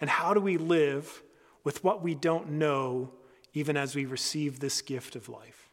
And 0.00 0.08
how 0.08 0.32
do 0.32 0.40
we 0.40 0.56
live 0.56 1.22
with 1.64 1.84
what 1.84 2.02
we 2.02 2.14
don't 2.14 2.52
know 2.52 3.10
even 3.56 3.74
as 3.74 3.96
we 3.96 4.04
receive 4.04 4.60
this 4.60 4.82
gift 4.82 5.16
of 5.16 5.30
life? 5.30 5.70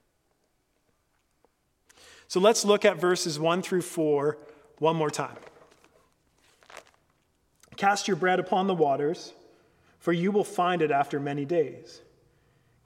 So 2.30 2.40
let's 2.40 2.64
look 2.64 2.86
at 2.86 2.98
verses 2.98 3.38
1 3.38 3.62
through 3.62 3.82
4 3.82 4.38
one 4.80 4.96
more 4.96 5.10
time. 5.10 5.36
Cast 7.76 8.08
your 8.08 8.16
bread 8.16 8.40
upon 8.40 8.68
the 8.68 8.74
waters, 8.74 9.34
for 10.00 10.14
you 10.14 10.32
will 10.32 10.46
find 10.46 10.82
it 10.82 10.92
after 10.92 11.20
many 11.20 11.44
days. 11.44 12.02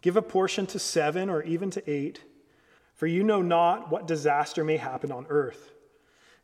Give 0.02 0.18
a 0.18 0.22
portion 0.24 0.66
to 0.68 0.80
seven 0.80 1.30
or 1.30 1.44
even 1.44 1.70
to 1.72 1.90
eight, 1.90 2.22
for 2.96 3.06
you 3.06 3.24
know 3.24 3.44
not 3.44 3.92
what 3.92 4.08
disaster 4.08 4.64
may 4.64 4.78
happen 4.78 5.12
on 5.12 5.28
earth. 5.30 5.72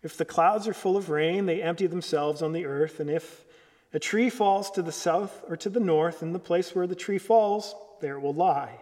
If 0.04 0.16
the 0.16 0.26
clouds 0.26 0.68
are 0.68 0.74
full 0.74 0.96
of 0.96 1.10
rain, 1.10 1.48
they 1.48 1.62
empty 1.62 1.88
themselves 1.88 2.44
on 2.44 2.54
the 2.54 2.66
earth, 2.66 3.00
and 3.00 3.10
if 3.10 3.46
a 3.94 4.00
tree 4.00 4.30
falls 4.30 4.70
to 4.72 4.84
the 4.84 4.92
south 4.92 5.44
or 5.48 5.58
to 5.58 5.70
the 5.70 5.80
north, 5.80 6.22
in 6.22 6.34
the 6.34 6.40
place 6.40 6.76
where 6.76 6.88
the 6.88 6.96
tree 6.96 7.20
falls, 7.20 7.74
there 8.04 8.20
will 8.20 8.34
lie. 8.34 8.82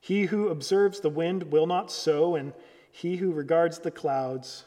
He 0.00 0.24
who 0.24 0.48
observes 0.48 0.98
the 0.98 1.08
wind 1.08 1.44
will 1.52 1.68
not 1.68 1.92
sow, 1.92 2.34
and 2.34 2.52
he 2.90 3.16
who 3.16 3.30
regards 3.32 3.78
the 3.78 3.92
clouds 3.92 4.64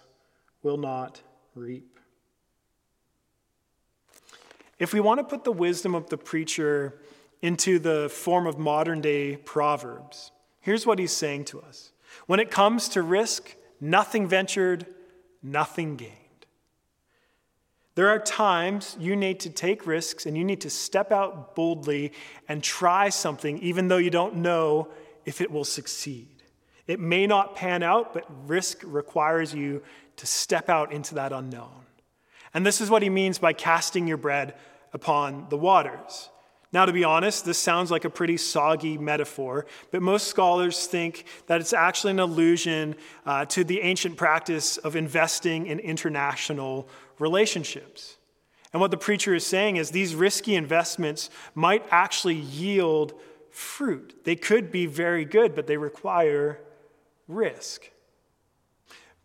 will 0.64 0.78
not 0.78 1.22
reap. 1.56 2.00
If 4.80 4.94
we 4.94 5.02
want 5.02 5.20
to 5.20 5.26
put 5.26 5.44
the 5.44 5.52
wisdom 5.52 5.94
of 5.94 6.10
the 6.10 6.18
preacher 6.18 7.02
into 7.42 7.78
the 7.78 8.10
form 8.10 8.48
of 8.48 8.58
modern 8.58 9.02
day 9.02 9.36
proverbs, 9.36 10.32
here's 10.62 10.86
what 10.86 10.98
he's 10.98 11.12
saying 11.12 11.44
to 11.46 11.62
us 11.62 11.92
When 12.28 12.40
it 12.40 12.50
comes 12.50 12.88
to 12.90 13.02
risk, 13.02 13.58
nothing 13.82 14.26
ventured, 14.26 14.86
nothing 15.44 15.98
gained. 15.98 16.25
There 17.96 18.10
are 18.10 18.20
times 18.20 18.98
you 19.00 19.16
need 19.16 19.40
to 19.42 19.50
take 19.50 19.88
risks 19.88 20.26
and 20.26 20.38
you 20.38 20.44
need 20.44 20.62
to 20.62 20.70
step 20.70 21.14
out 21.14 21.56
boldly 21.56 22.12
and 22.50 22.62
try 22.62 23.08
something, 23.08 23.58
even 23.60 23.88
though 23.88 23.98
you 23.98 24.10
don't 24.10 24.36
know 24.36 24.90
if 25.24 25.40
it 25.40 25.50
will 25.50 25.64
succeed. 25.64 26.28
It 26.88 27.00
may 27.00 27.26
not 27.26 27.56
pan 27.56 27.84
out, 27.84 28.14
but 28.14 28.26
risk 28.48 28.82
requires 28.86 29.54
you 29.54 29.82
to 30.18 30.28
step 30.28 30.70
out 30.70 30.92
into 30.92 31.16
that 31.16 31.32
unknown. 31.32 31.86
And 32.54 32.66
this 32.66 32.80
is 32.82 32.90
what 32.90 33.02
he 33.02 33.10
means 33.10 33.40
by 33.40 33.54
casting 33.54 34.08
your 34.08 34.18
bread 34.18 34.56
upon 34.94 35.48
the 35.50 35.58
waters. 35.58 36.30
Now, 36.72 36.86
to 36.86 36.92
be 36.92 37.06
honest, 37.06 37.46
this 37.46 37.58
sounds 37.58 37.90
like 37.90 38.04
a 38.04 38.10
pretty 38.10 38.36
soggy 38.36 38.98
metaphor, 38.98 39.66
but 39.92 40.02
most 40.02 40.28
scholars 40.28 40.88
think 40.88 41.24
that 41.48 41.62
it's 41.62 41.72
actually 41.72 42.12
an 42.12 42.20
allusion 42.20 42.96
uh, 43.26 43.46
to 43.46 43.64
the 43.64 43.80
ancient 43.82 44.18
practice 44.18 44.76
of 44.78 44.98
investing 44.98 45.68
in 45.68 45.80
international 45.80 46.90
relationships. 47.20 48.18
And 48.74 48.82
what 48.82 48.92
the 48.92 48.98
preacher 48.98 49.34
is 49.34 49.46
saying 49.46 49.78
is 49.78 49.92
these 49.92 50.16
risky 50.16 50.56
investments 50.56 51.30
might 51.54 51.86
actually 51.92 52.36
yield 52.36 53.14
fruit. 53.50 54.26
They 54.26 54.36
could 54.36 54.72
be 54.72 54.86
very 54.86 55.24
good, 55.24 55.56
but 55.56 55.66
they 55.66 55.78
require 55.78 56.60
risk. 57.28 57.90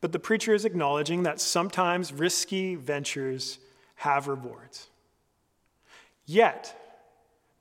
But 0.00 0.12
the 0.12 0.18
preacher 0.18 0.54
is 0.54 0.64
acknowledging 0.64 1.24
that 1.24 1.40
sometimes 1.40 2.12
risky 2.12 2.74
ventures 2.76 3.58
have 3.96 4.28
rewards. 4.28 4.88
Yet, 6.24 6.76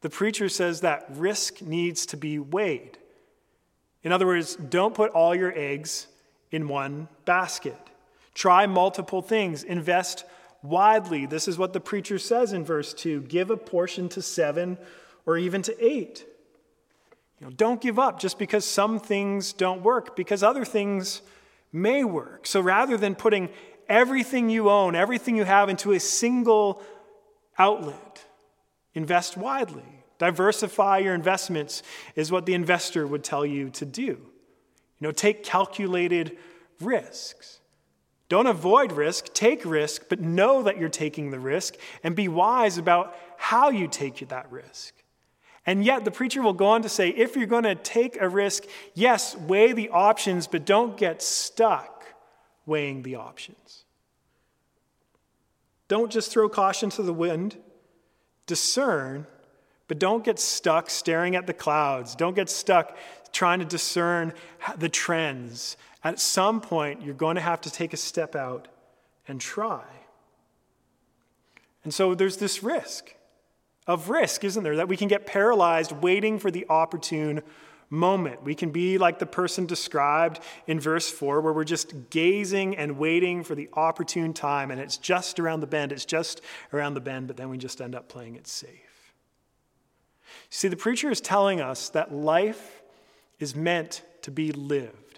the 0.01 0.09
preacher 0.09 0.47
says 0.47 0.81
that 0.81 1.07
risk 1.09 1.61
needs 1.61 2.05
to 2.07 2.17
be 2.17 2.39
weighed. 2.39 2.97
In 4.03 4.11
other 4.11 4.25
words, 4.25 4.55
don't 4.55 4.93
put 4.93 5.11
all 5.11 5.35
your 5.35 5.51
eggs 5.57 6.07
in 6.51 6.67
one 6.67 7.09
basket. 7.25 7.88
Try 8.33 8.67
multiple 8.67 9.21
things. 9.21 9.63
Invest 9.63 10.25
widely. 10.61 11.25
This 11.25 11.47
is 11.47 11.57
what 11.57 11.73
the 11.73 11.79
preacher 11.79 12.19
says 12.19 12.53
in 12.53 12.63
verse 12.63 12.93
2 12.93 13.21
give 13.21 13.49
a 13.49 13.57
portion 13.57 14.09
to 14.09 14.21
seven 14.21 14.77
or 15.25 15.37
even 15.37 15.61
to 15.63 15.85
eight. 15.85 16.25
You 17.39 17.47
know, 17.47 17.53
don't 17.53 17.79
give 17.79 17.97
up 17.97 18.19
just 18.19 18.37
because 18.37 18.65
some 18.65 18.99
things 18.99 19.53
don't 19.53 19.81
work, 19.81 20.15
because 20.15 20.43
other 20.43 20.65
things 20.65 21.21
may 21.71 22.03
work. 22.03 22.45
So 22.45 22.59
rather 22.59 22.97
than 22.97 23.15
putting 23.15 23.49
everything 23.87 24.49
you 24.49 24.69
own, 24.69 24.95
everything 24.95 25.35
you 25.35 25.45
have 25.45 25.69
into 25.69 25.93
a 25.93 25.99
single 25.99 26.81
outlet, 27.57 28.23
invest 28.93 29.37
widely. 29.37 30.03
Diversify 30.17 30.97
your 30.97 31.15
investments 31.15 31.81
is 32.15 32.31
what 32.31 32.45
the 32.45 32.53
investor 32.53 33.07
would 33.07 33.23
tell 33.23 33.45
you 33.45 33.69
to 33.71 33.85
do. 33.85 34.03
You 34.03 35.07
know, 35.07 35.11
take 35.11 35.43
calculated 35.43 36.37
risks. 36.81 37.58
Don't 38.29 38.47
avoid 38.47 38.91
risk, 38.91 39.33
take 39.33 39.65
risk, 39.65 40.05
but 40.07 40.21
know 40.21 40.61
that 40.63 40.77
you're 40.77 40.87
taking 40.87 41.31
the 41.31 41.39
risk 41.39 41.75
and 42.03 42.15
be 42.15 42.27
wise 42.27 42.77
about 42.77 43.17
how 43.37 43.69
you 43.69 43.87
take 43.87 44.27
that 44.29 44.51
risk. 44.51 44.93
And 45.65 45.83
yet, 45.83 46.05
the 46.05 46.11
preacher 46.11 46.41
will 46.41 46.53
go 46.53 46.67
on 46.67 46.83
to 46.83 46.89
say 46.89 47.09
if 47.09 47.35
you're 47.35 47.47
going 47.47 47.63
to 47.63 47.75
take 47.75 48.21
a 48.21 48.29
risk, 48.29 48.63
yes, 48.93 49.35
weigh 49.35 49.73
the 49.73 49.89
options, 49.89 50.47
but 50.47 50.65
don't 50.65 50.95
get 50.95 51.21
stuck 51.21 52.05
weighing 52.65 53.01
the 53.01 53.15
options. 53.15 53.83
Don't 55.87 56.11
just 56.11 56.31
throw 56.31 56.47
caution 56.49 56.91
to 56.91 57.03
the 57.03 57.13
wind, 57.13 57.57
discern, 58.45 59.25
but 59.87 59.97
don't 59.97 60.23
get 60.23 60.39
stuck 60.39 60.89
staring 60.89 61.35
at 61.35 61.47
the 61.47 61.53
clouds. 61.53 62.15
Don't 62.15 62.35
get 62.35 62.49
stuck 62.49 62.95
trying 63.31 63.59
to 63.59 63.65
discern 63.65 64.33
the 64.77 64.89
trends. 64.89 65.77
At 66.03 66.19
some 66.19 66.61
point, 66.61 67.01
you're 67.01 67.13
going 67.13 67.35
to 67.35 67.41
have 67.41 67.61
to 67.61 67.71
take 67.71 67.93
a 67.93 67.97
step 67.97 68.35
out 68.35 68.67
and 69.27 69.39
try. 69.39 69.83
And 71.83 71.93
so 71.93 72.15
there's 72.15 72.37
this 72.37 72.63
risk 72.63 73.15
of 73.87 74.09
risk, 74.09 74.43
isn't 74.43 74.63
there? 74.63 74.77
That 74.77 74.87
we 74.87 74.97
can 74.97 75.07
get 75.07 75.25
paralyzed 75.25 75.91
waiting 75.91 76.39
for 76.39 76.51
the 76.51 76.65
opportune 76.69 77.41
moment. 77.89 78.43
We 78.43 78.53
can 78.53 78.69
be 78.69 78.97
like 78.97 79.19
the 79.19 79.25
person 79.25 79.65
described 79.65 80.39
in 80.67 80.79
verse 80.79 81.09
4, 81.09 81.41
where 81.41 81.53
we're 81.53 81.63
just 81.63 82.09
gazing 82.09 82.77
and 82.77 82.97
waiting 82.97 83.43
for 83.43 83.55
the 83.55 83.67
opportune 83.73 84.33
time, 84.33 84.71
and 84.71 84.79
it's 84.79 84.97
just 84.97 85.39
around 85.39 85.61
the 85.61 85.67
bend, 85.67 85.91
it's 85.91 86.05
just 86.05 86.41
around 86.71 86.93
the 86.93 87.01
bend, 87.01 87.27
but 87.27 87.37
then 87.37 87.49
we 87.49 87.57
just 87.57 87.81
end 87.81 87.95
up 87.95 88.07
playing 88.07 88.35
it 88.35 88.47
safe. 88.47 88.69
See, 90.51 90.67
the 90.67 90.77
preacher 90.77 91.09
is 91.09 91.19
telling 91.19 91.61
us 91.61 91.89
that 91.89 92.13
life 92.13 92.83
is 93.39 93.55
meant 93.55 94.03
to 94.21 94.31
be 94.31 94.51
lived. 94.51 95.08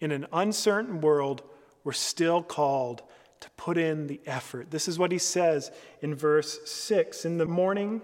In 0.00 0.10
an 0.12 0.26
uncertain 0.32 1.00
world, 1.00 1.42
we're 1.84 1.92
still 1.92 2.42
called 2.42 3.02
to 3.40 3.50
put 3.56 3.76
in 3.76 4.06
the 4.06 4.20
effort. 4.26 4.70
This 4.70 4.88
is 4.88 4.98
what 4.98 5.12
he 5.12 5.18
says 5.18 5.70
in 6.00 6.14
verse 6.14 6.58
6 6.64 7.24
In 7.24 7.38
the 7.38 7.46
morning, 7.46 8.02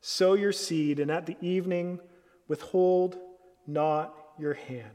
sow 0.00 0.34
your 0.34 0.52
seed, 0.52 1.00
and 1.00 1.10
at 1.10 1.26
the 1.26 1.36
evening, 1.40 2.00
withhold 2.48 3.18
not 3.66 4.14
your 4.38 4.54
hand. 4.54 4.90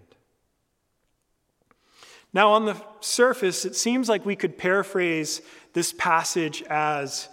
Now, 2.34 2.54
on 2.54 2.65
the 2.65 2.82
surface, 3.01 3.65
it 3.65 3.75
seems 3.75 4.08
like 4.08 4.25
we 4.25 4.38
could 4.38 4.58
paraphrase 4.58 5.41
this 5.73 5.93
passage 5.93 6.63
as 6.69 7.27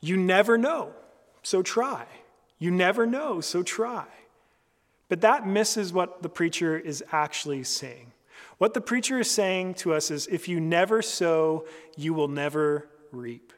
You 0.00 0.16
never 0.16 0.56
know, 0.56 0.94
so 1.42 1.62
try. 1.62 2.06
You 2.58 2.70
never 2.70 3.06
know, 3.06 3.40
so 3.40 3.62
try. 3.62 4.06
But 5.08 5.20
that 5.22 5.46
misses 5.46 5.92
what 5.92 6.22
the 6.22 6.28
preacher 6.28 6.78
is 6.78 7.04
actually 7.12 7.64
saying. 7.64 8.12
What 8.60 8.74
the 8.74 8.82
preacher 8.82 9.18
is 9.18 9.30
saying 9.30 9.74
to 9.76 9.94
us 9.94 10.10
is 10.10 10.26
if 10.26 10.46
you 10.46 10.60
never 10.60 11.00
sow, 11.00 11.64
you 11.96 12.12
will 12.12 12.28
never 12.28 12.90
reap. 13.10 13.54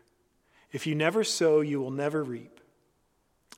If 0.71 0.87
you 0.87 0.95
never 0.95 1.25
sow, 1.25 1.61
you 1.61 1.81
will 1.81 1.91
never 1.91 2.23
reap. 2.23 2.61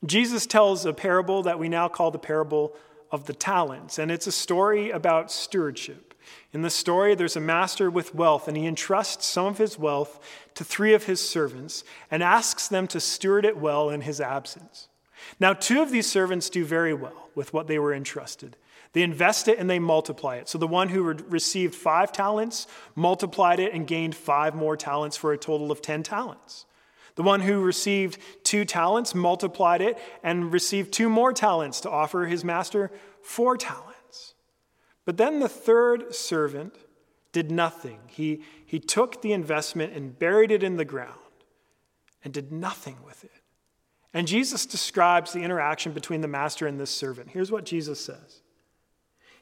Jesus 0.07 0.47
tells 0.47 0.87
a 0.87 0.95
parable 0.95 1.43
that 1.43 1.59
we 1.59 1.69
now 1.69 1.87
call 1.87 2.11
the 2.11 2.19
parable 2.19 2.75
of 3.11 3.27
the 3.27 3.35
talents, 3.35 3.99
and 3.99 4.11
it's 4.11 4.27
a 4.27 4.33
story 4.33 4.91
about 4.91 5.31
stewardship. 5.31 6.15
In 6.55 6.63
the 6.63 6.71
story, 6.71 7.15
there's 7.15 7.37
a 7.37 7.41
master 7.41 7.91
with 7.91 8.15
wealth, 8.15 8.49
and 8.49 8.57
he 8.57 8.65
entrusts 8.65 9.27
some 9.27 9.45
of 9.45 9.59
his 9.59 9.79
wealth 9.79 10.19
to 10.55 10.65
three 10.65 10.95
of 10.95 11.05
his 11.05 11.21
servants 11.21 11.85
and 12.11 12.23
asks 12.23 12.69
them 12.69 12.87
to 12.87 13.01
steward 13.01 13.45
it 13.45 13.59
well 13.59 13.91
in 13.91 14.01
his 14.01 14.19
absence. 14.19 14.89
Now, 15.39 15.53
two 15.53 15.83
of 15.83 15.91
these 15.91 16.11
servants 16.11 16.49
do 16.49 16.65
very 16.65 16.95
well 16.95 17.29
with 17.35 17.53
what 17.53 17.67
they 17.67 17.79
were 17.79 17.93
entrusted. 17.93 18.57
They 18.95 19.03
invest 19.03 19.49
it 19.49 19.59
and 19.59 19.69
they 19.69 19.81
multiply 19.81 20.37
it. 20.37 20.49
So 20.49 20.57
the 20.57 20.69
one 20.69 20.89
who 20.89 21.03
received 21.03 21.75
five 21.75 22.13
talents 22.13 22.69
multiplied 22.95 23.59
it 23.59 23.75
and 23.75 23.87
gained 23.87 24.15
five 24.15 24.55
more 24.55 24.77
talents 24.77 25.17
for 25.17 25.33
a 25.33 25.39
total 25.39 25.71
of 25.73 25.83
10 25.83 26.05
talents. 26.05 26.65
The 27.17 27.25
one 27.25 27.41
who 27.41 27.61
received 27.61 28.19
two 28.45 28.65
talents 28.65 29.15
multiplied 29.15 29.83
it 29.83 29.99
and 30.23 30.53
received 30.53 30.93
two 30.93 31.09
more 31.09 31.33
talents 31.33 31.81
to 31.83 31.91
offer 31.91 32.27
his 32.27 32.45
master 32.45 32.91
four 33.21 33.57
talents. 33.57 34.35
But 35.05 35.17
then 35.17 35.41
the 35.41 35.49
third 35.49 36.15
servant 36.15 36.77
did 37.33 37.51
nothing. 37.51 37.99
He, 38.07 38.43
he 38.65 38.79
took 38.79 39.23
the 39.23 39.33
investment 39.33 39.93
and 39.93 40.17
buried 40.17 40.53
it 40.53 40.63
in 40.63 40.77
the 40.77 40.85
ground 40.85 41.19
and 42.23 42.33
did 42.33 42.53
nothing 42.53 42.99
with 43.05 43.25
it. 43.25 43.43
And 44.13 44.29
Jesus 44.29 44.67
describes 44.67 45.33
the 45.33 45.43
interaction 45.43 45.93
between 45.93 46.21
the 46.21 46.29
master 46.29 46.69
and 46.69 46.79
this 46.79 46.91
servant. 46.91 47.31
Here's 47.31 47.51
what 47.51 47.65
Jesus 47.65 48.01
says 48.01 48.41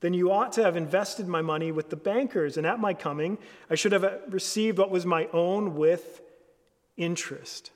Then 0.00 0.14
you 0.14 0.32
ought 0.32 0.52
to 0.52 0.62
have 0.62 0.76
invested 0.76 1.28
my 1.28 1.42
money 1.42 1.70
with 1.72 1.90
the 1.90 1.96
bankers, 1.96 2.56
and 2.56 2.66
at 2.66 2.80
my 2.80 2.94
coming, 2.94 3.38
I 3.68 3.74
should 3.74 3.92
have 3.92 4.04
uh, 4.04 4.18
received 4.28 4.78
what 4.78 4.90
was 4.90 5.04
my 5.04 5.28
own 5.32 5.76
with 5.76 6.22
interest. 6.96 7.70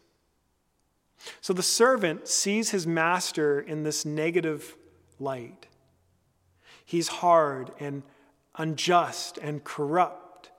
So 1.40 1.52
the 1.52 1.62
servant 1.62 2.28
sees 2.28 2.70
his 2.70 2.86
master 2.86 3.60
in 3.60 3.82
this 3.82 4.04
negative 4.04 4.76
light. 5.18 5.66
He's 6.84 7.08
hard 7.08 7.70
and 7.78 8.02
unjust 8.56 9.38
and 9.38 9.64
corrupt 9.64 10.50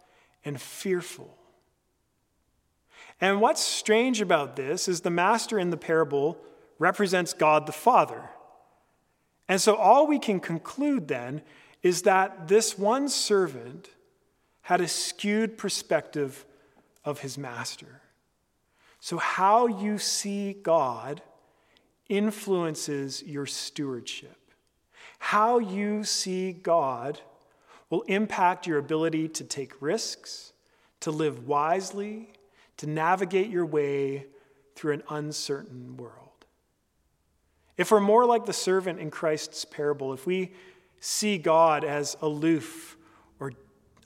and 0.43 0.59
fearful. 0.59 1.37
And 3.21 3.41
what's 3.41 3.61
strange 3.61 4.21
about 4.21 4.55
this 4.55 4.87
is 4.87 5.01
the 5.01 5.09
master 5.09 5.57
in 5.57 5.69
the 5.69 5.77
parable 5.77 6.37
represents 6.79 7.33
God 7.33 7.65
the 7.65 7.71
Father. 7.71 8.29
And 9.47 9.61
so 9.61 9.75
all 9.75 10.07
we 10.07 10.19
can 10.19 10.39
conclude 10.39 11.07
then 11.07 11.41
is 11.83 12.01
that 12.03 12.47
this 12.47 12.77
one 12.77 13.09
servant 13.09 13.89
had 14.63 14.81
a 14.81 14.87
skewed 14.87 15.57
perspective 15.57 16.45
of 17.03 17.19
his 17.19 17.37
master. 17.37 18.01
So, 18.99 19.17
how 19.17 19.67
you 19.67 19.99
see 19.99 20.53
God 20.53 21.21
influences 22.09 23.21
your 23.21 23.45
stewardship. 23.45 24.37
How 25.19 25.59
you 25.59 26.03
see 26.03 26.51
God 26.51 27.21
will 27.91 28.01
impact 28.03 28.65
your 28.65 28.79
ability 28.79 29.27
to 29.29 29.43
take 29.43 29.79
risks, 29.81 30.53
to 31.01 31.11
live 31.11 31.47
wisely, 31.47 32.33
to 32.77 32.87
navigate 32.87 33.49
your 33.49 33.65
way 33.65 34.25
through 34.75 34.93
an 34.93 35.03
uncertain 35.09 35.97
world. 35.97 36.24
If 37.77 37.91
we're 37.91 37.99
more 37.99 38.25
like 38.25 38.45
the 38.45 38.53
servant 38.53 38.99
in 38.99 39.11
Christ's 39.11 39.65
parable, 39.65 40.13
if 40.13 40.25
we 40.25 40.51
see 40.99 41.37
God 41.37 41.83
as 41.83 42.15
aloof 42.21 42.97
or 43.39 43.51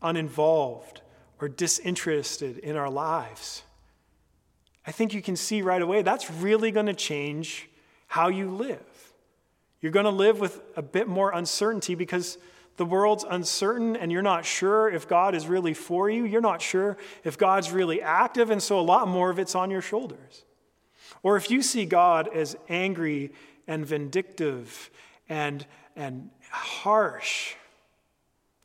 uninvolved 0.01 1.01
or 1.39 1.47
disinterested 1.47 2.57
in 2.57 2.75
our 2.75 2.89
lives, 2.89 3.63
I 4.85 4.91
think 4.91 5.13
you 5.13 5.21
can 5.21 5.35
see 5.35 5.61
right 5.61 5.81
away 5.81 6.01
that's 6.01 6.31
really 6.31 6.71
going 6.71 6.87
to 6.87 6.93
change 6.93 7.69
how 8.07 8.29
you 8.29 8.49
live. 8.49 8.79
You're 9.81 9.91
going 9.91 10.05
to 10.05 10.11
live 10.11 10.39
with 10.39 10.61
a 10.75 10.81
bit 10.81 11.07
more 11.07 11.31
uncertainty 11.31 11.95
because 11.95 12.37
the 12.77 12.85
world's 12.85 13.25
uncertain 13.29 13.95
and 13.95 14.11
you're 14.11 14.21
not 14.21 14.45
sure 14.45 14.89
if 14.89 15.07
God 15.07 15.35
is 15.35 15.47
really 15.47 15.73
for 15.73 16.09
you. 16.09 16.25
You're 16.25 16.41
not 16.41 16.61
sure 16.61 16.97
if 17.23 17.37
God's 17.37 17.71
really 17.71 18.01
active, 18.01 18.49
and 18.49 18.63
so 18.63 18.79
a 18.79 18.81
lot 18.81 19.07
more 19.07 19.29
of 19.29 19.37
it's 19.37 19.53
on 19.53 19.69
your 19.69 19.81
shoulders. 19.81 20.43
Or 21.23 21.37
if 21.37 21.51
you 21.51 21.61
see 21.61 21.85
God 21.85 22.29
as 22.33 22.55
angry 22.67 23.31
and 23.69 23.85
vindictive 23.85 24.89
and, 25.29 25.65
and 25.95 26.29
harsh, 26.49 27.53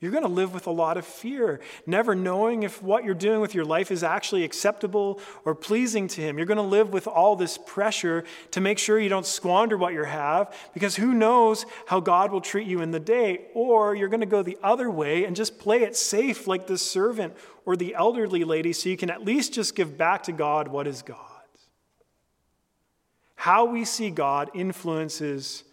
you're 0.01 0.11
going 0.11 0.25
to 0.25 0.29
live 0.29 0.53
with 0.53 0.67
a 0.67 0.71
lot 0.71 0.97
of 0.97 1.07
fear, 1.07 1.61
never 1.87 2.15
knowing 2.15 2.63
if 2.63 2.83
what 2.83 3.05
you're 3.05 3.15
doing 3.15 3.41
with 3.41 3.55
your 3.55 3.65
life 3.65 3.91
is 3.91 4.03
actually 4.03 4.45
acceptable 4.45 5.21
or 5.45 5.55
pleasing 5.55 6.09
to 6.09 6.21
Him. 6.21 6.37
You're 6.37 6.47
going 6.47 6.57
to 6.57 6.63
live 6.63 6.93
with 6.93 7.07
all 7.07 7.37
this 7.37 7.57
pressure 7.57 8.25
to 8.51 8.61
make 8.61 8.79
sure 8.79 8.99
you 8.99 9.09
don't 9.09 9.25
squander 9.25 9.79
what 9.79 9.95
you 9.95 10.05
have, 10.05 10.55
because 10.75 10.97
who 10.97 11.15
knows 11.15 11.65
how 11.87 12.01
God 12.01 12.33
will 12.33 12.43
treat 12.43 12.67
you 12.67 12.83
in 12.83 12.91
the 12.91 13.01
day. 13.01 13.47
Or 13.55 13.95
you're 13.95 14.11
going 14.11 14.21
to 14.21 14.27
go 14.27 14.43
the 14.43 14.59
other 14.63 14.91
way 14.91 15.25
and 15.25 15.37
just 15.37 15.59
play 15.59 15.83
it 15.83 15.97
safe, 15.97 16.47
like 16.47 16.67
the 16.67 16.77
servant 16.77 17.35
or 17.65 17.77
the 17.77 17.95
elderly 17.95 18.45
lady, 18.45 18.75
so 18.75 18.91
you 18.91 18.99
can 18.99 19.11
at 19.11 19.25
least 19.25 19.55
just 19.55 19.75
give 19.75 19.97
back 19.97 20.25
to 20.25 20.33
God 20.33 20.69
what 20.69 20.87
is 20.87 21.01
God's. 21.01 21.34
How 23.45 23.67
we 23.67 23.85
see 23.85 24.09
God 24.09 24.51
influences 24.55 25.65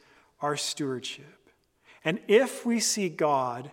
our 0.41 0.57
stewardship. 0.57 1.49
And 2.03 2.19
if 2.27 2.65
we 2.65 2.81
see 2.81 3.07
God, 3.07 3.71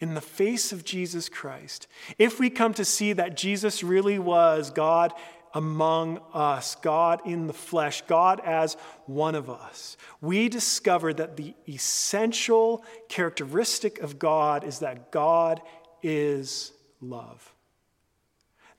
in 0.00 0.12
the 0.12 0.20
face 0.20 0.70
of 0.70 0.84
Jesus 0.84 1.30
Christ, 1.30 1.86
if 2.18 2.38
we 2.38 2.50
come 2.50 2.74
to 2.74 2.84
see 2.84 3.14
that 3.14 3.38
Jesus 3.38 3.82
really 3.82 4.18
was 4.18 4.70
God 4.70 5.14
among 5.54 6.20
us, 6.34 6.74
God 6.74 7.22
in 7.24 7.46
the 7.46 7.54
flesh, 7.54 8.02
God 8.02 8.42
as 8.44 8.74
one 9.06 9.34
of 9.34 9.48
us, 9.48 9.96
we 10.20 10.50
discover 10.50 11.14
that 11.14 11.38
the 11.38 11.54
essential 11.66 12.84
characteristic 13.08 13.98
of 14.00 14.18
God 14.18 14.62
is 14.62 14.80
that 14.80 15.10
God 15.10 15.62
is 16.02 16.72
love. 17.00 17.54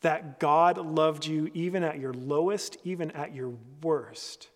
That 0.01 0.39
God 0.39 0.77
loved 0.77 1.25
you 1.25 1.49
even 1.55 1.83
at 1.83 1.97
your 1.97 2.13
lowest, 2.13 2.77
even 2.83 3.09
at 3.09 3.33
your 3.33 3.53
worst. 3.81 4.47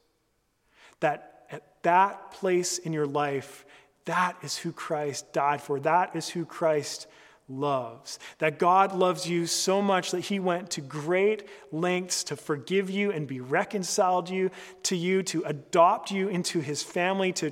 That 1.04 1.46
at 1.52 1.64
that 1.84 2.32
place 2.32 2.78
in 2.78 2.94
your 2.94 3.06
life, 3.06 3.66
that 4.06 4.38
is 4.42 4.58
who 4.58 4.72
Christ 4.72 5.34
died 5.34 5.62
for. 5.62 5.80
That 5.82 6.16
is 6.16 6.30
who 6.30 6.46
Christ 6.46 7.08
loves. 7.50 8.20
That 8.38 8.58
God 8.58 8.96
loves 8.96 9.28
you 9.28 9.46
so 9.46 9.82
much 9.82 10.12
that 10.12 10.22
he 10.22 10.40
went 10.40 10.72
to 10.72 10.82
great 10.82 11.48
lengths 11.74 12.24
to 12.26 12.38
forgive 12.38 12.90
you 12.90 13.12
and 13.12 13.28
be 13.28 13.42
reconciled 13.42 14.30
you 14.30 14.50
to 14.84 14.96
you, 14.96 15.24
to 15.24 15.44
adopt 15.44 16.10
you 16.10 16.30
into 16.30 16.62
his 16.62 16.82
family, 16.82 17.34
to 17.34 17.52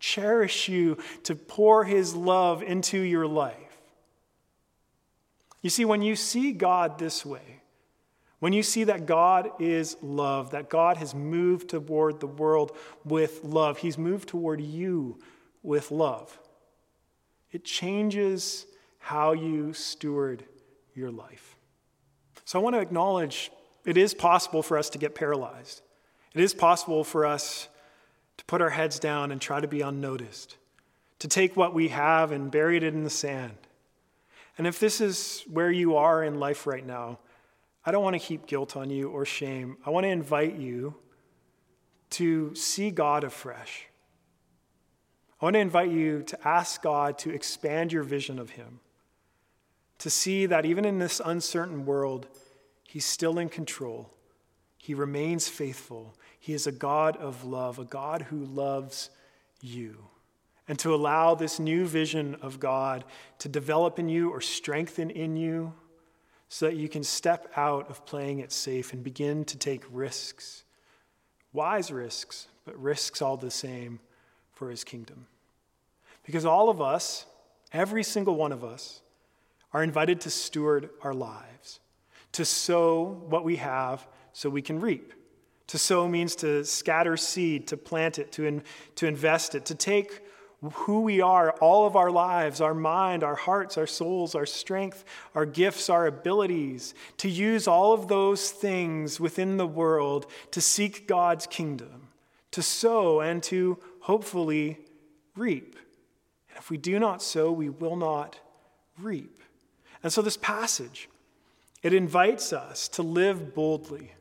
cherish 0.00 0.68
you, 0.68 0.98
to 1.22 1.36
pour 1.36 1.84
his 1.84 2.14
love 2.14 2.60
into 2.62 2.98
your 2.98 3.26
life. 3.26 3.54
You 5.62 5.70
see, 5.70 5.84
when 5.84 6.02
you 6.02 6.16
see 6.16 6.52
God 6.52 6.98
this 6.98 7.24
way, 7.24 7.59
when 8.40 8.52
you 8.52 8.62
see 8.62 8.84
that 8.84 9.06
God 9.06 9.50
is 9.60 9.96
love, 10.02 10.50
that 10.50 10.68
God 10.68 10.96
has 10.96 11.14
moved 11.14 11.68
toward 11.68 12.20
the 12.20 12.26
world 12.26 12.76
with 13.04 13.44
love, 13.44 13.78
he's 13.78 13.98
moved 13.98 14.28
toward 14.28 14.60
you 14.60 15.18
with 15.62 15.90
love. 15.90 16.38
It 17.52 17.64
changes 17.64 18.66
how 18.98 19.32
you 19.32 19.72
steward 19.72 20.44
your 20.94 21.10
life. 21.10 21.56
So 22.44 22.58
I 22.58 22.62
want 22.62 22.76
to 22.76 22.80
acknowledge 22.80 23.50
it 23.84 23.96
is 23.96 24.14
possible 24.14 24.62
for 24.62 24.78
us 24.78 24.90
to 24.90 24.98
get 24.98 25.14
paralyzed. 25.14 25.82
It 26.34 26.40
is 26.40 26.54
possible 26.54 27.04
for 27.04 27.26
us 27.26 27.68
to 28.38 28.44
put 28.46 28.62
our 28.62 28.70
heads 28.70 28.98
down 28.98 29.32
and 29.32 29.40
try 29.40 29.60
to 29.60 29.68
be 29.68 29.82
unnoticed, 29.82 30.56
to 31.18 31.28
take 31.28 31.56
what 31.56 31.74
we 31.74 31.88
have 31.88 32.32
and 32.32 32.50
bury 32.50 32.78
it 32.78 32.84
in 32.84 33.04
the 33.04 33.10
sand. 33.10 33.56
And 34.56 34.66
if 34.66 34.78
this 34.78 35.00
is 35.00 35.44
where 35.50 35.70
you 35.70 35.96
are 35.96 36.22
in 36.22 36.40
life 36.40 36.66
right 36.66 36.86
now, 36.86 37.18
I 37.84 37.90
don't 37.90 38.04
want 38.04 38.14
to 38.14 38.18
heap 38.18 38.46
guilt 38.46 38.76
on 38.76 38.90
you 38.90 39.08
or 39.08 39.24
shame. 39.24 39.76
I 39.86 39.90
want 39.90 40.04
to 40.04 40.10
invite 40.10 40.56
you 40.56 40.94
to 42.10 42.54
see 42.54 42.90
God 42.90 43.24
afresh 43.24 43.86
I 45.40 45.46
want 45.46 45.54
to 45.54 45.60
invite 45.60 45.90
you 45.90 46.22
to 46.24 46.46
ask 46.48 46.82
God 46.82 47.16
to 47.18 47.30
expand 47.30 47.92
your 47.92 48.02
vision 48.02 48.38
of 48.38 48.50
Him, 48.50 48.80
to 49.98 50.10
see 50.10 50.46
that 50.46 50.66
even 50.66 50.84
in 50.84 50.98
this 50.98 51.20
uncertain 51.24 51.86
world, 51.86 52.28
He's 52.84 53.06
still 53.06 53.38
in 53.38 53.48
control. 53.48 54.12
He 54.76 54.94
remains 54.94 55.48
faithful. 55.48 56.14
He 56.38 56.52
is 56.52 56.66
a 56.66 56.72
God 56.72 57.16
of 57.16 57.44
love, 57.44 57.78
a 57.78 57.84
God 57.84 58.22
who 58.22 58.44
loves 58.44 59.10
you. 59.62 60.08
And 60.68 60.78
to 60.80 60.94
allow 60.94 61.34
this 61.34 61.58
new 61.58 61.86
vision 61.86 62.36
of 62.42 62.60
God 62.60 63.04
to 63.38 63.48
develop 63.48 63.98
in 63.98 64.08
you 64.08 64.30
or 64.30 64.40
strengthen 64.40 65.10
in 65.10 65.36
you 65.36 65.72
so 66.52 66.66
that 66.66 66.74
you 66.74 66.88
can 66.88 67.04
step 67.04 67.48
out 67.56 67.88
of 67.88 68.04
playing 68.04 68.40
it 68.40 68.50
safe 68.50 68.92
and 68.92 69.04
begin 69.04 69.44
to 69.44 69.56
take 69.56 69.84
risks. 69.92 70.64
Wise 71.52 71.92
risks, 71.92 72.48
but 72.64 72.76
risks 72.76 73.22
all 73.22 73.36
the 73.36 73.52
same 73.52 74.00
for 74.52 74.68
his 74.68 74.82
kingdom. 74.82 75.26
Because 76.24 76.44
all 76.44 76.68
of 76.68 76.82
us, 76.82 77.24
every 77.72 78.02
single 78.02 78.34
one 78.34 78.50
of 78.50 78.64
us, 78.64 79.00
are 79.72 79.84
invited 79.84 80.20
to 80.22 80.30
steward 80.30 80.90
our 81.02 81.14
lives, 81.14 81.78
to 82.32 82.44
sow 82.44 83.22
what 83.28 83.44
we 83.44 83.56
have 83.56 84.04
so 84.32 84.50
we 84.50 84.60
can 84.60 84.80
reap. 84.80 85.12
To 85.68 85.78
sow 85.78 86.08
means 86.08 86.34
to 86.36 86.64
scatter 86.64 87.16
seed, 87.16 87.68
to 87.68 87.76
plant 87.76 88.18
it, 88.18 88.32
to, 88.32 88.44
in, 88.44 88.64
to 88.96 89.06
invest 89.06 89.54
it, 89.54 89.66
to 89.66 89.76
take 89.76 90.20
who 90.62 91.00
we 91.00 91.22
are, 91.22 91.52
all 91.52 91.86
of 91.86 91.96
our 91.96 92.10
lives, 92.10 92.60
our 92.60 92.74
mind, 92.74 93.24
our 93.24 93.34
hearts, 93.34 93.78
our 93.78 93.86
souls, 93.86 94.34
our 94.34 94.44
strength, 94.44 95.04
our 95.34 95.46
gifts, 95.46 95.88
our 95.88 96.06
abilities, 96.06 96.94
to 97.16 97.30
use 97.30 97.66
all 97.66 97.94
of 97.94 98.08
those 98.08 98.50
things 98.50 99.18
within 99.18 99.56
the 99.56 99.66
world 99.66 100.26
to 100.50 100.60
seek 100.60 101.08
God's 101.08 101.46
kingdom, 101.46 102.08
to 102.50 102.62
sow 102.62 103.20
and 103.20 103.42
to 103.44 103.78
hopefully 104.00 104.78
reap. 105.34 105.76
And 106.50 106.58
if 106.58 106.68
we 106.68 106.76
do 106.76 106.98
not 106.98 107.22
sow, 107.22 107.50
we 107.50 107.70
will 107.70 107.96
not 107.96 108.38
reap. 108.98 109.42
And 110.02 110.12
so 110.12 110.20
this 110.20 110.36
passage, 110.36 111.08
it 111.82 111.94
invites 111.94 112.52
us 112.52 112.86
to 112.88 113.02
live 113.02 113.54
boldly, 113.54 114.12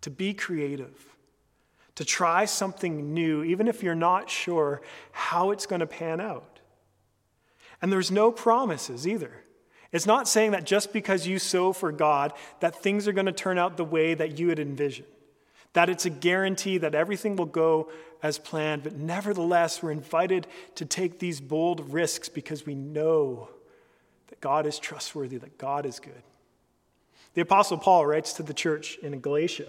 to 0.00 0.10
be 0.10 0.34
creative, 0.34 1.09
to 2.00 2.04
try 2.06 2.46
something 2.46 3.12
new, 3.12 3.44
even 3.44 3.68
if 3.68 3.82
you're 3.82 3.94
not 3.94 4.30
sure 4.30 4.80
how 5.12 5.50
it's 5.50 5.66
going 5.66 5.80
to 5.80 5.86
pan 5.86 6.18
out. 6.18 6.58
And 7.82 7.92
there's 7.92 8.10
no 8.10 8.32
promises 8.32 9.06
either. 9.06 9.44
It's 9.92 10.06
not 10.06 10.26
saying 10.26 10.52
that 10.52 10.64
just 10.64 10.94
because 10.94 11.26
you 11.26 11.38
sow 11.38 11.74
for 11.74 11.92
God, 11.92 12.32
that 12.60 12.82
things 12.82 13.06
are 13.06 13.12
going 13.12 13.26
to 13.26 13.32
turn 13.32 13.58
out 13.58 13.76
the 13.76 13.84
way 13.84 14.14
that 14.14 14.38
you 14.38 14.48
had 14.48 14.58
envisioned 14.58 15.08
that 15.72 15.88
it's 15.88 16.04
a 16.04 16.10
guarantee 16.10 16.78
that 16.78 16.96
everything 16.96 17.36
will 17.36 17.46
go 17.46 17.92
as 18.24 18.38
planned, 18.38 18.82
but 18.82 18.96
nevertheless, 18.96 19.80
we're 19.82 19.92
invited 19.92 20.48
to 20.74 20.84
take 20.84 21.18
these 21.18 21.40
bold 21.40 21.92
risks 21.92 22.28
because 22.28 22.66
we 22.66 22.74
know 22.74 23.48
that 24.30 24.40
God 24.40 24.66
is 24.66 24.80
trustworthy, 24.80 25.36
that 25.36 25.58
God 25.58 25.86
is 25.86 26.00
good. 26.00 26.22
The 27.34 27.42
Apostle 27.42 27.78
Paul 27.78 28.04
writes 28.06 28.32
to 28.32 28.42
the 28.42 28.52
church 28.52 28.98
in 28.98 29.20
Galatia 29.20 29.68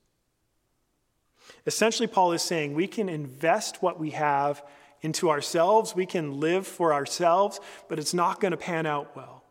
Essentially, 1.65 2.07
Paul 2.07 2.31
is 2.31 2.41
saying 2.41 2.73
we 2.73 2.87
can 2.87 3.09
invest 3.09 3.81
what 3.81 3.99
we 3.99 4.11
have 4.11 4.63
into 5.01 5.29
ourselves, 5.29 5.95
we 5.95 6.05
can 6.05 6.39
live 6.39 6.67
for 6.67 6.93
ourselves, 6.93 7.59
but 7.87 7.97
it's 7.97 8.13
not 8.13 8.39
going 8.39 8.51
to 8.51 8.57
pan 8.57 8.85
out 8.85 9.15
well. 9.15 9.43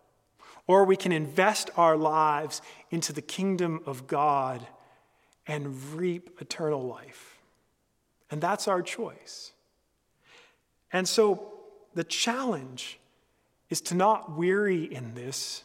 Or 0.66 0.84
we 0.84 0.96
can 0.96 1.10
invest 1.10 1.70
our 1.76 1.96
lives 1.96 2.62
into 2.90 3.12
the 3.12 3.22
kingdom 3.22 3.80
of 3.86 4.06
God 4.06 4.64
and 5.46 5.94
reap 5.94 6.40
eternal 6.40 6.82
life. 6.82 7.40
And 8.30 8.40
that's 8.40 8.68
our 8.68 8.82
choice. 8.82 9.52
And 10.92 11.08
so 11.08 11.52
the 11.94 12.04
challenge 12.04 13.00
is 13.68 13.80
to 13.82 13.94
not 13.94 14.36
weary 14.36 14.84
in 14.84 15.14
this 15.14 15.64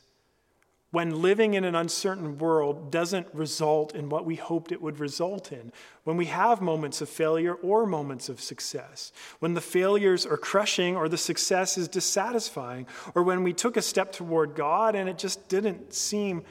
when 0.96 1.22
living 1.22 1.56
in 1.56 1.66
an 1.66 1.76
uncertain 1.76 2.38
world 2.38 2.90
doesn't 2.90 3.28
result 3.34 3.94
in 3.94 4.08
what 4.08 4.26
we 4.26 4.36
hoped 4.36 4.72
it 4.72 4.82
would 4.82 4.98
result 4.98 5.52
in, 5.52 5.70
when 6.06 6.16
we 6.16 6.28
have 6.28 6.62
moments 6.62 7.02
of 7.02 7.10
failure 7.10 7.56
or 7.56 7.86
moments 7.86 8.30
of 8.30 8.40
success, 8.40 9.12
when 9.40 9.56
the 9.56 9.60
failures 9.60 10.26
are 10.26 10.38
crushing 10.38 10.96
or 10.96 11.10
the 11.10 11.18
success 11.18 11.78
is 11.78 11.90
dissatisfying, 11.90 12.88
or 13.14 13.24
when 13.24 13.44
we 13.44 13.52
took 13.52 13.76
a 13.76 13.82
step 13.82 14.14
toward 14.14 14.56
God 14.56 14.96
and 14.96 15.10
it 15.10 15.18
just 15.18 15.50
didn't 15.50 15.94
seem 15.94 16.46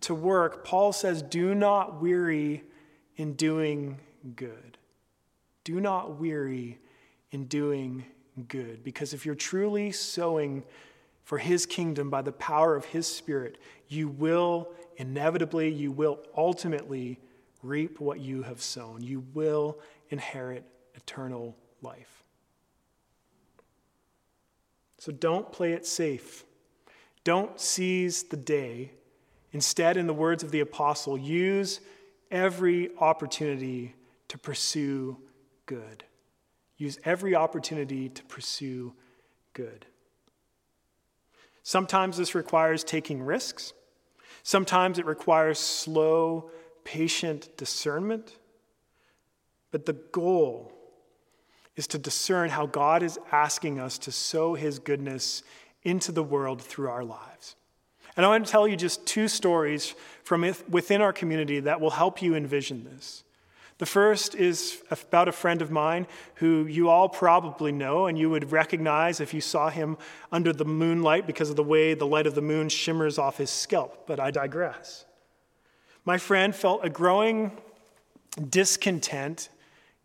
to 0.00 0.14
work, 0.14 0.64
Paul 0.64 0.94
says, 0.94 1.20
Do 1.20 1.54
not 1.54 2.00
weary 2.00 2.64
in 3.16 3.34
doing 3.34 4.00
good. 4.34 4.78
Do 5.64 5.82
not 5.82 6.18
weary 6.18 6.78
in 7.30 7.44
doing 7.44 8.06
good, 8.48 8.84
because 8.84 9.12
if 9.12 9.26
you're 9.26 9.34
truly 9.34 9.92
sowing 9.92 10.64
for 11.24 11.38
his 11.38 11.66
kingdom 11.66 12.10
by 12.10 12.22
the 12.22 12.32
power 12.32 12.74
of 12.76 12.84
his 12.86 13.06
spirit, 13.06 13.58
you 13.88 14.08
will 14.08 14.68
inevitably, 14.96 15.68
you 15.68 15.92
will 15.92 16.18
ultimately 16.36 17.20
reap 17.62 18.00
what 18.00 18.20
you 18.20 18.42
have 18.42 18.60
sown. 18.60 19.02
You 19.02 19.24
will 19.34 19.78
inherit 20.10 20.64
eternal 20.94 21.56
life. 21.80 22.22
So 24.98 25.12
don't 25.12 25.50
play 25.50 25.72
it 25.72 25.86
safe. 25.86 26.44
Don't 27.24 27.60
seize 27.60 28.24
the 28.24 28.36
day. 28.36 28.92
Instead, 29.52 29.96
in 29.96 30.06
the 30.06 30.14
words 30.14 30.42
of 30.42 30.50
the 30.50 30.60
apostle, 30.60 31.18
use 31.18 31.80
every 32.30 32.90
opportunity 32.98 33.94
to 34.28 34.38
pursue 34.38 35.16
good. 35.66 36.04
Use 36.78 36.98
every 37.04 37.34
opportunity 37.34 38.08
to 38.08 38.24
pursue 38.24 38.94
good. 39.52 39.86
Sometimes 41.62 42.16
this 42.16 42.34
requires 42.34 42.84
taking 42.84 43.22
risks. 43.22 43.72
Sometimes 44.42 44.98
it 44.98 45.06
requires 45.06 45.58
slow, 45.58 46.50
patient 46.84 47.56
discernment. 47.56 48.38
But 49.70 49.86
the 49.86 49.92
goal 49.92 50.72
is 51.76 51.86
to 51.88 51.98
discern 51.98 52.50
how 52.50 52.66
God 52.66 53.02
is 53.02 53.18
asking 53.30 53.78
us 53.78 53.98
to 53.98 54.12
sow 54.12 54.54
his 54.54 54.78
goodness 54.78 55.42
into 55.82 56.12
the 56.12 56.22
world 56.22 56.60
through 56.60 56.88
our 56.88 57.04
lives. 57.04 57.56
And 58.16 58.26
I 58.26 58.28
want 58.28 58.44
to 58.44 58.52
tell 58.52 58.68
you 58.68 58.76
just 58.76 59.06
two 59.06 59.26
stories 59.26 59.94
from 60.22 60.42
within 60.68 61.00
our 61.00 61.12
community 61.12 61.60
that 61.60 61.80
will 61.80 61.90
help 61.90 62.20
you 62.20 62.34
envision 62.34 62.84
this. 62.84 63.24
The 63.78 63.86
first 63.86 64.34
is 64.34 64.82
about 64.90 65.28
a 65.28 65.32
friend 65.32 65.62
of 65.62 65.70
mine 65.70 66.06
who 66.36 66.66
you 66.66 66.88
all 66.88 67.08
probably 67.08 67.72
know 67.72 68.06
and 68.06 68.18
you 68.18 68.30
would 68.30 68.52
recognize 68.52 69.20
if 69.20 69.34
you 69.34 69.40
saw 69.40 69.70
him 69.70 69.96
under 70.30 70.52
the 70.52 70.64
moonlight 70.64 71.26
because 71.26 71.50
of 71.50 71.56
the 71.56 71.64
way 71.64 71.94
the 71.94 72.06
light 72.06 72.26
of 72.26 72.34
the 72.34 72.42
moon 72.42 72.68
shimmers 72.68 73.18
off 73.18 73.38
his 73.38 73.50
scalp, 73.50 74.06
but 74.06 74.20
I 74.20 74.30
digress. 74.30 75.04
My 76.04 76.18
friend 76.18 76.54
felt 76.54 76.84
a 76.84 76.90
growing 76.90 77.52
discontent 78.48 79.48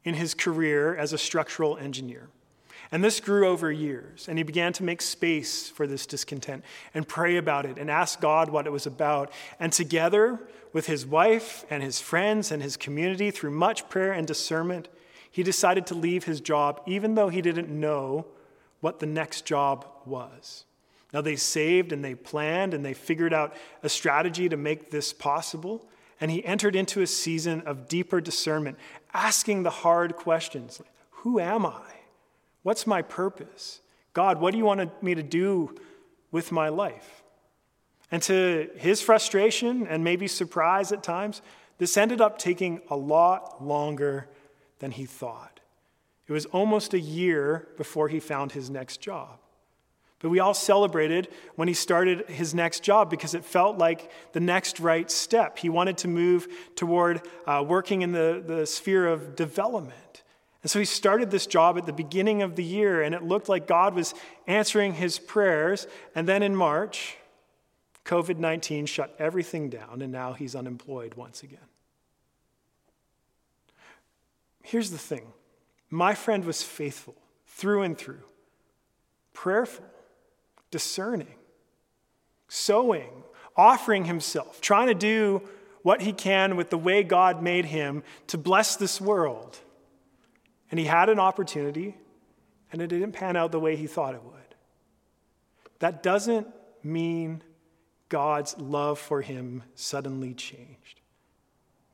in 0.04 0.14
his 0.14 0.34
career 0.34 0.96
as 0.96 1.14
a 1.14 1.18
structural 1.18 1.78
engineer. 1.78 2.30
And 2.92 3.04
this 3.04 3.20
grew 3.20 3.48
over 3.48 3.72
years, 3.72 4.28
and 4.30 4.38
he 4.38 4.44
began 4.44 4.72
to 4.74 4.84
make 4.84 5.02
space 5.02 5.70
for 5.70 5.88
this 5.88 6.06
discontent 6.06 6.64
and 6.94 7.08
pray 7.08 7.36
about 7.36 7.66
it 7.66 7.78
and 7.78 7.92
ask 7.92 8.22
God 8.22 8.50
what 8.50 8.66
it 8.66 8.72
was 8.72 8.86
about. 8.86 9.32
And 9.60 9.74
together 9.74 10.40
with 10.72 10.86
his 10.86 11.06
wife 11.06 11.66
and 11.70 11.84
his 11.84 12.00
friends 12.00 12.52
and 12.52 12.64
his 12.64 12.78
community, 12.78 13.30
through 13.30 13.52
much 13.52 13.90
prayer 13.90 14.14
and 14.14 14.26
discernment, 14.26 14.88
he 15.30 15.44
decided 15.44 15.86
to 15.88 15.96
leave 15.96 16.24
his 16.24 16.40
job, 16.40 16.82
even 16.86 17.16
though 17.16 17.30
he 17.30 17.42
didn't 17.42 17.70
know 17.70 18.26
what 18.80 19.00
the 19.00 19.06
next 19.06 19.46
job 19.46 19.86
was. 20.06 20.64
Now, 21.14 21.22
they 21.22 21.36
saved 21.36 21.92
and 21.92 22.04
they 22.04 22.16
planned 22.16 22.74
and 22.74 22.86
they 22.86 22.94
figured 22.94 23.34
out 23.34 23.54
a 23.84 23.90
strategy 23.90 24.50
to 24.50 24.58
make 24.58 24.92
this 24.92 25.14
possible. 25.14 25.88
And 26.20 26.32
he 26.32 26.44
entered 26.46 26.76
into 26.76 27.02
a 27.02 27.08
season 27.08 27.62
of 27.62 27.88
deeper 27.88 28.22
discernment, 28.22 28.78
asking 29.14 29.64
the 29.64 29.70
hard 29.70 30.16
questions 30.16 30.80
like, 30.80 30.92
Who 31.12 31.40
am 31.40 31.66
I? 31.66 31.97
What's 32.68 32.86
my 32.86 33.02
purpose? 33.02 33.80
God, 34.12 34.42
what 34.42 34.52
do 34.52 34.58
you 34.58 34.66
want 34.66 35.02
me 35.02 35.16
to 35.16 35.24
do 35.24 35.74
with 36.34 36.52
my 36.52 36.68
life? 36.68 37.24
And 38.12 38.22
to 38.24 38.70
his 38.76 39.00
frustration 39.00 39.88
and 39.88 40.04
maybe 40.04 40.28
surprise 40.28 40.92
at 40.92 41.02
times, 41.02 41.42
this 41.78 41.96
ended 41.96 42.20
up 42.20 42.38
taking 42.38 42.82
a 42.90 42.98
lot 42.98 43.64
longer 43.66 44.28
than 44.80 44.92
he 44.92 45.06
thought. 45.06 45.62
It 46.28 46.34
was 46.34 46.46
almost 46.48 46.94
a 46.94 47.00
year 47.00 47.70
before 47.78 48.10
he 48.10 48.20
found 48.20 48.52
his 48.52 48.70
next 48.70 49.00
job. 49.00 49.40
But 50.20 50.28
we 50.28 50.42
all 50.42 50.54
celebrated 50.54 51.30
when 51.56 51.70
he 51.70 51.74
started 51.74 52.28
his 52.28 52.54
next 52.54 52.84
job 52.84 53.10
because 53.10 53.34
it 53.34 53.46
felt 53.46 53.78
like 53.78 54.12
the 54.34 54.42
next 54.42 54.82
right 54.82 55.10
step. 55.10 55.58
He 55.58 55.70
wanted 55.70 56.00
to 56.00 56.10
move 56.10 56.50
toward 56.76 57.22
uh, 57.46 57.64
working 57.66 58.02
in 58.02 58.12
the, 58.12 58.44
the 58.46 58.66
sphere 58.66 59.08
of 59.08 59.38
development. 59.38 60.24
And 60.64 60.72
so 60.72 60.80
he 60.80 60.86
started 60.86 61.30
this 61.30 61.46
job 61.46 61.78
at 61.78 61.86
the 61.86 61.94
beginning 61.94 62.42
of 62.42 62.56
the 62.56 62.64
year, 62.64 63.02
and 63.02 63.14
it 63.14 63.24
looked 63.24 63.48
like 63.48 63.68
God 63.68 63.94
was 63.94 64.14
answering 64.48 64.94
his 64.94 65.20
prayers. 65.20 65.88
And 66.16 66.28
then 66.28 66.42
in 66.42 66.56
March, 66.56 67.18
COVID 68.06 68.38
19 68.38 68.86
shut 68.86 69.16
everything 69.20 69.70
down, 69.70 70.02
and 70.02 70.12
now 70.12 70.34
he's 70.34 70.56
unemployed 70.56 71.14
once 71.14 71.44
again. 71.44 71.60
Here's 74.64 74.92
the 74.92 74.98
thing 74.98 75.28
my 75.90 76.16
friend 76.16 76.44
was 76.44 76.64
faithful 76.64 77.16
through 77.46 77.84
and 77.84 77.98
through, 77.98 78.24
prayerful, 79.34 79.86
discerning, 80.72 81.36
sowing, 82.48 83.24
offering 83.56 84.06
himself, 84.06 84.60
trying 84.62 84.88
to 84.88 84.94
do 84.94 85.42
what 85.84 86.02
he 86.02 86.12
can 86.12 86.58
with 86.58 86.70
the 86.70 86.78
way 86.78 87.04
God 87.04 87.42
made 87.42 87.66
him 87.66 88.04
to 88.28 88.38
bless 88.38 88.76
this 88.76 89.00
world. 89.00 89.60
And 90.70 90.80
he 90.80 90.86
had 90.86 91.10
an 91.10 91.20
opportunity, 91.20 91.98
and 92.72 92.82
it 92.82 92.88
didn't 92.88 93.14
pan 93.14 93.36
out 93.36 93.52
the 93.52 93.60
way 93.60 93.76
he 93.76 93.88
thought 93.88 94.16
it 94.16 94.24
would. 94.24 94.34
That 95.80 96.04
doesn't 96.04 96.48
mean 96.84 97.42
God's 98.10 98.58
love 98.58 99.00
for 99.00 99.22
him 99.22 99.64
suddenly 99.76 100.34
changed. 100.34 101.02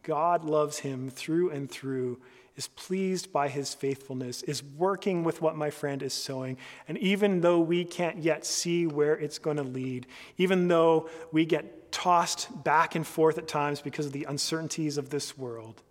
God 0.04 0.44
loves 0.44 0.80
him 0.80 1.10
through 1.10 1.50
and 1.52 1.70
through, 1.70 2.20
is 2.56 2.68
pleased 2.68 3.32
by 3.32 3.48
his 3.48 3.74
faithfulness, 3.74 4.44
is 4.44 4.62
working 4.62 5.24
with 5.24 5.42
what 5.42 5.56
my 5.56 5.70
friend 5.70 6.04
is 6.04 6.14
sowing. 6.14 6.58
And 6.88 6.98
even 6.98 7.42
though 7.42 7.60
we 7.60 7.86
can't 7.86 8.22
yet 8.22 8.46
see 8.46 8.86
where 8.86 9.18
it's 9.18 9.40
going 9.40 9.58
to 9.58 9.64
lead, 9.64 10.08
even 10.38 10.68
though 10.68 11.10
we 11.32 11.46
get 11.46 11.92
tossed 11.92 12.64
back 12.64 12.96
and 12.96 13.08
forth 13.08 13.38
at 13.38 13.48
times 13.48 13.82
because 13.82 14.06
of 14.06 14.12
the 14.12 14.26
uncertainties 14.26 14.98
of 14.98 15.10
this 15.10 15.38
world, 15.38 15.82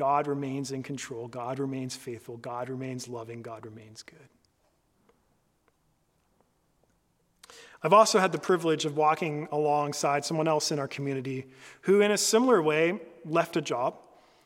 God 0.00 0.26
remains 0.26 0.72
in 0.72 0.82
control. 0.82 1.28
God 1.28 1.58
remains 1.58 1.94
faithful. 1.94 2.38
God 2.38 2.70
remains 2.70 3.06
loving. 3.06 3.42
God 3.42 3.66
remains 3.66 4.02
good. 4.02 4.30
I've 7.82 7.92
also 7.92 8.18
had 8.18 8.32
the 8.32 8.38
privilege 8.38 8.86
of 8.86 8.96
walking 8.96 9.46
alongside 9.52 10.24
someone 10.24 10.48
else 10.48 10.72
in 10.72 10.78
our 10.78 10.88
community 10.88 11.48
who, 11.82 12.00
in 12.00 12.12
a 12.12 12.16
similar 12.16 12.62
way, 12.62 12.98
left 13.26 13.58
a 13.58 13.60
job. 13.60 13.96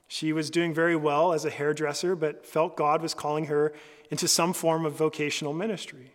She 0.09 0.33
was 0.33 0.51
doing 0.51 0.75
very 0.75 0.97
well 0.97 1.33
as 1.33 1.45
a 1.45 1.51
hairdresser, 1.51 2.17
but 2.17 2.45
felt 2.45 2.77
God 2.77 3.01
was 3.01 3.15
calling 3.15 3.45
her 3.45 3.73
into 4.11 4.27
some 4.27 4.53
form 4.53 4.85
of 4.85 4.95
vocational 4.95 5.53
ministry. 5.53 6.15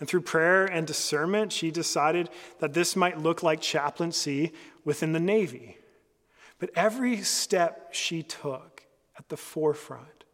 And 0.00 0.08
through 0.08 0.22
prayer 0.22 0.64
and 0.66 0.88
discernment, 0.88 1.52
she 1.52 1.70
decided 1.70 2.30
that 2.58 2.74
this 2.74 2.96
might 2.96 3.20
look 3.20 3.44
like 3.44 3.60
chaplaincy 3.60 4.52
within 4.84 5.12
the 5.12 5.20
Navy. 5.20 5.78
But 6.58 6.70
every 6.74 7.22
step 7.22 7.88
she 7.92 8.22
took 8.22 8.84
at 9.18 9.28
the 9.28 9.36
forefront 9.36 10.24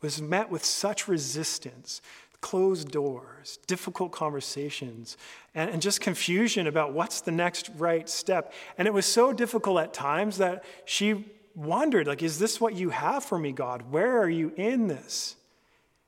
was 0.00 0.20
met 0.20 0.50
with 0.50 0.64
such 0.64 1.08
resistance, 1.08 2.00
closed 2.40 2.90
doors, 2.90 3.58
difficult 3.66 4.12
conversations, 4.12 5.16
and, 5.54 5.70
and 5.70 5.80
just 5.80 6.00
confusion 6.00 6.66
about 6.66 6.92
what's 6.92 7.22
the 7.22 7.32
next 7.32 7.70
right 7.76 8.08
step. 8.08 8.52
And 8.76 8.86
it 8.86 8.92
was 8.92 9.06
so 9.06 9.32
difficult 9.32 9.80
at 9.80 9.94
times 9.94 10.38
that 10.38 10.64
she 10.84 11.24
wondered, 11.56 12.06
like, 12.06 12.22
is 12.22 12.38
this 12.38 12.60
what 12.60 12.74
you 12.74 12.90
have 12.90 13.24
for 13.24 13.38
me, 13.38 13.50
God? 13.50 13.90
Where 13.90 14.20
are 14.20 14.28
you 14.28 14.52
in 14.56 14.88
this? 14.88 15.36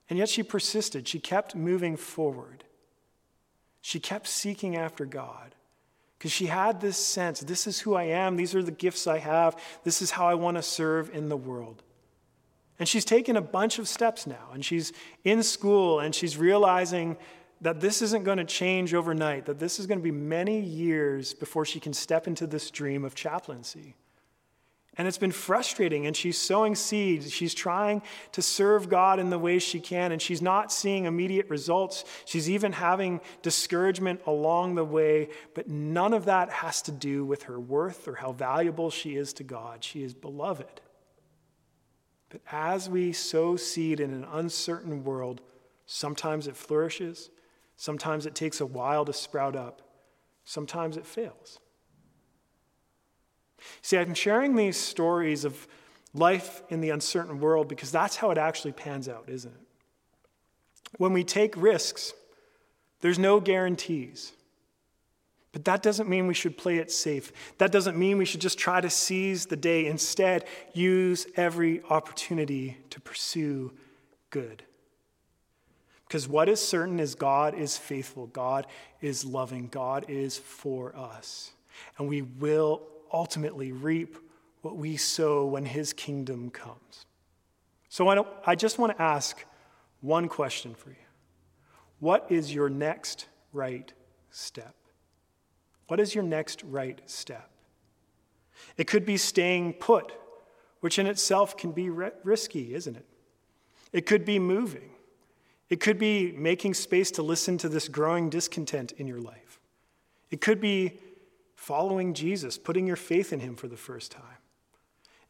And 0.09 0.19
yet 0.19 0.29
she 0.29 0.43
persisted. 0.43 1.09
She 1.09 1.19
kept 1.19 1.57
moving 1.57 1.97
forward. 1.97 2.65
She 3.81 3.99
kept 3.99 4.29
seeking 4.29 4.77
after 4.77 5.05
God 5.05 5.56
because 6.27 6.33
she 6.33 6.47
had 6.47 6.81
this 6.81 6.97
sense 6.97 7.39
this 7.39 7.69
is 7.69 7.79
who 7.79 7.95
I 7.95 8.03
am, 8.03 8.35
these 8.35 8.53
are 8.57 8.63
the 8.63 8.73
gifts 8.73 9.07
I 9.07 9.19
have, 9.19 9.57
this 9.85 10.03
is 10.03 10.11
how 10.11 10.27
I 10.27 10.35
want 10.35 10.57
to 10.57 10.63
serve 10.63 11.15
in 11.15 11.29
the 11.29 11.37
world. 11.37 11.85
And 12.81 12.89
she's 12.89 13.05
taken 13.05 13.37
a 13.37 13.41
bunch 13.41 13.79
of 13.79 13.87
steps 13.87 14.27
now, 14.27 14.51
and 14.53 14.65
she's 14.65 14.93
in 15.23 15.45
school, 15.45 16.01
and 16.01 16.13
she's 16.13 16.37
realizing 16.37 17.17
that 17.61 17.81
this 17.81 18.03
isn't 18.03 18.25
going 18.25 18.39
to 18.39 18.45
change 18.45 18.93
overnight, 18.93 19.47
that 19.47 19.61
this 19.61 19.79
is 19.79 19.87
going 19.87 20.01
to 20.01 20.03
be 20.03 20.11
many 20.11 20.59
years 20.59 21.33
before 21.33 21.65
she 21.65 21.79
can 21.79 21.93
step 21.93 22.27
into 22.27 22.45
this 22.45 22.73
dream 22.73 23.05
of 23.05 23.15
chaplaincy. 23.15 23.95
And 24.99 25.07
it's 25.07 25.19
been 25.19 25.33
frustrating, 25.33 26.07
and 26.07 26.17
she's 26.17 26.39
sowing 26.39 26.75
seeds. 26.75 27.31
She's 27.31 27.53
trying 27.53 28.01
to 28.33 28.41
serve 28.41 28.89
God 28.89 29.19
in 29.19 29.29
the 29.29 29.39
ways 29.39 29.63
she 29.63 29.79
can, 29.79 30.11
and 30.11 30.23
she's 30.23 30.41
not 30.41 30.73
seeing 30.73 31.05
immediate 31.05 31.51
results. 31.51 32.05
She's 32.25 32.49
even 32.49 32.73
having 32.73 33.21
discouragement 33.43 34.23
along 34.27 34.75
the 34.75 34.85
way, 34.85 35.29
but 35.55 35.69
none 35.69 36.15
of 36.15 36.25
that 36.25 36.51
has 36.51 36.81
to 36.83 36.93
do 36.93 37.27
with 37.27 37.43
her 37.45 37.61
worth 37.61 38.09
or 38.09 38.15
how 38.15 38.33
valuable 38.33 38.91
she 38.91 39.17
is 39.17 39.35
to 39.35 39.45
God. 39.45 39.85
She 39.85 40.03
is 40.03 40.15
beloved. 40.15 40.81
But 42.31 42.41
as 42.51 42.89
we 42.89 43.13
sow 43.13 43.57
seed 43.57 44.01
in 44.01 44.15
an 44.15 44.27
uncertain 44.33 45.05
world, 45.05 45.43
sometimes 45.85 46.47
it 46.47 46.57
flourishes, 46.57 47.29
sometimes 47.77 48.25
it 48.25 48.35
takes 48.35 48.63
a 48.63 48.67
while 48.67 49.05
to 49.05 49.13
sprout 49.13 49.57
up, 49.57 49.83
sometimes 50.45 50.97
it 50.97 51.07
fails. 51.07 51.61
See, 53.83 53.97
I'm 53.97 54.15
sharing 54.15 54.57
these 54.57 54.77
stories 54.77 55.45
of 55.45 55.67
life 56.15 56.63
in 56.69 56.81
the 56.81 56.91
uncertain 56.91 57.41
world 57.41 57.69
because 57.69 57.91
that's 57.91 58.17
how 58.17 58.31
it 58.31 58.39
actually 58.39 58.73
pans 58.73 59.09
out, 59.09 59.25
isn't 59.29 59.53
it? 59.53 59.61
When 60.99 61.13
we 61.13 61.25
take 61.25 61.55
risks, 61.57 62.15
there's 63.01 63.19
no 63.19 63.41
guarantees. 63.41 64.33
But 65.53 65.65
that 65.65 65.83
doesn't 65.83 66.09
mean 66.09 66.27
we 66.27 66.35
should 66.35 66.59
play 66.59 66.79
it 66.79 66.91
safe. 66.91 67.33
That 67.59 67.73
doesn't 67.73 67.97
mean 67.97 68.19
we 68.19 68.27
should 68.27 68.43
just 68.43 68.59
try 68.59 68.81
to 68.81 68.91
seize 68.91 69.47
the 69.47 69.57
day. 69.57 69.87
Instead, 69.87 70.45
use 70.75 71.27
every 71.37 71.83
opportunity 71.89 72.77
to 72.91 73.01
pursue 73.01 73.73
good. 74.31 74.65
Because 76.07 76.29
what 76.29 76.49
is 76.49 76.61
certain 76.61 77.01
is 77.01 77.15
God 77.15 77.55
is 77.55 77.77
faithful, 77.77 78.27
God 78.27 78.67
is 79.01 79.25
loving, 79.25 79.69
God 79.69 80.05
is 80.09 80.39
for 80.39 80.95
us. 80.95 81.53
And 81.99 82.09
we 82.09 82.23
will 82.23 82.83
ultimately 83.17 83.73
reap 83.73 84.19
what 84.61 84.77
we 84.77 84.97
sow 84.97 85.47
when 85.47 85.65
his 85.65 85.95
kingdom 85.95 86.51
comes. 86.51 87.07
So 87.89 88.09
I, 88.09 88.23
I 88.45 88.55
just 88.55 88.79
want 88.79 88.95
to 88.95 89.03
ask 89.03 89.43
one 90.03 90.29
question 90.29 90.75
for 90.75 90.91
you 90.91 91.07
What 91.99 92.27
is 92.29 92.55
your 92.55 92.69
next 92.69 93.27
right 93.53 93.91
step? 94.31 94.75
What 95.89 95.99
is 95.99 96.15
your 96.15 96.25
next 96.25 96.63
right 96.65 97.01
step? 97.07 97.51
It 98.77 98.87
could 98.87 99.07
be 99.07 99.17
staying 99.17 99.75
put, 99.75 100.13
which 100.81 100.99
in 100.99 101.07
itself 101.07 101.57
can 101.57 101.73
be 101.73 101.89
risky, 101.89 102.75
isn't 102.75 102.97
it? 102.97 103.07
It 103.93 104.05
could 104.05 104.25
be 104.25 104.39
moving. 104.39 104.91
It 105.71 105.81
could 105.81 105.99
be 105.99 106.33
making 106.33 106.75
space 106.75 107.11
to 107.13 107.23
listen 107.23 107.57
to 107.59 107.69
this 107.69 107.89
growing 107.89 108.29
discontent 108.29 108.93
in 108.93 109.07
your 109.07 109.21
life. 109.21 109.59
It 110.31 110.41
could 110.41 110.61
be 110.61 110.99
following 111.57 112.15
Jesus, 112.15 112.59
putting 112.59 112.87
your 112.87 112.97
faith 112.97 113.33
in 113.33 113.41
him 113.41 113.57
for 113.57 113.67
the 113.67 113.77
first 113.77 114.13
time. 114.13 114.23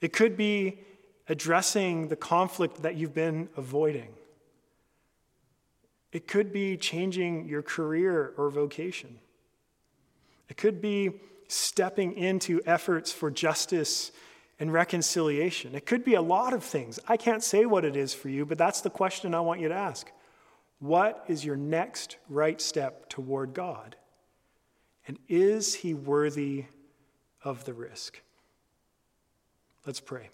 It 0.01 0.13
could 0.13 0.37
be 0.37 0.81
addressing 1.29 2.09
the 2.09 2.17
conflict 2.17 2.83
that 2.83 2.97
you've 2.97 3.15
been 3.15 3.49
avoiding. 3.57 4.13
It 6.13 6.27
could 6.27 6.53
be 6.53 6.77
changing 6.77 7.49
your 7.49 7.63
career 7.63 8.35
or 8.37 8.51
vocation. 8.51 9.19
It 10.49 10.57
could 10.57 10.81
be 10.81 11.13
stepping 11.49 12.17
into 12.17 12.61
efforts 12.67 13.13
for 13.13 13.31
justice 13.31 14.13
and 14.59 14.73
reconciliation. 14.73 15.75
It 15.75 15.87
could 15.87 16.05
be 16.05 16.15
a 16.15 16.23
lot 16.23 16.53
of 16.53 16.65
things. 16.65 16.99
I 17.09 17.17
can't 17.17 17.43
say 17.43 17.67
what 17.67 17.85
it 17.85 17.97
is 17.97 18.15
for 18.15 18.29
you, 18.29 18.47
but 18.47 18.59
that's 18.59 18.81
the 18.81 18.91
question 18.91 19.35
I 19.35 19.41
want 19.41 19.61
you 19.61 19.69
to 19.69 19.75
ask. 19.75 20.11
What 20.79 21.25
is 21.29 21.45
your 21.45 21.57
next 21.57 22.17
right 22.29 22.61
step 22.61 23.09
toward 23.09 23.55
God? 23.55 23.97
And 25.07 25.19
is 25.29 25.75
he 25.75 25.95
worthy 25.95 26.65
of 27.43 27.65
the 27.65 27.73
risk? 27.73 28.21
Let's 29.85 30.01
pray. 30.01 30.31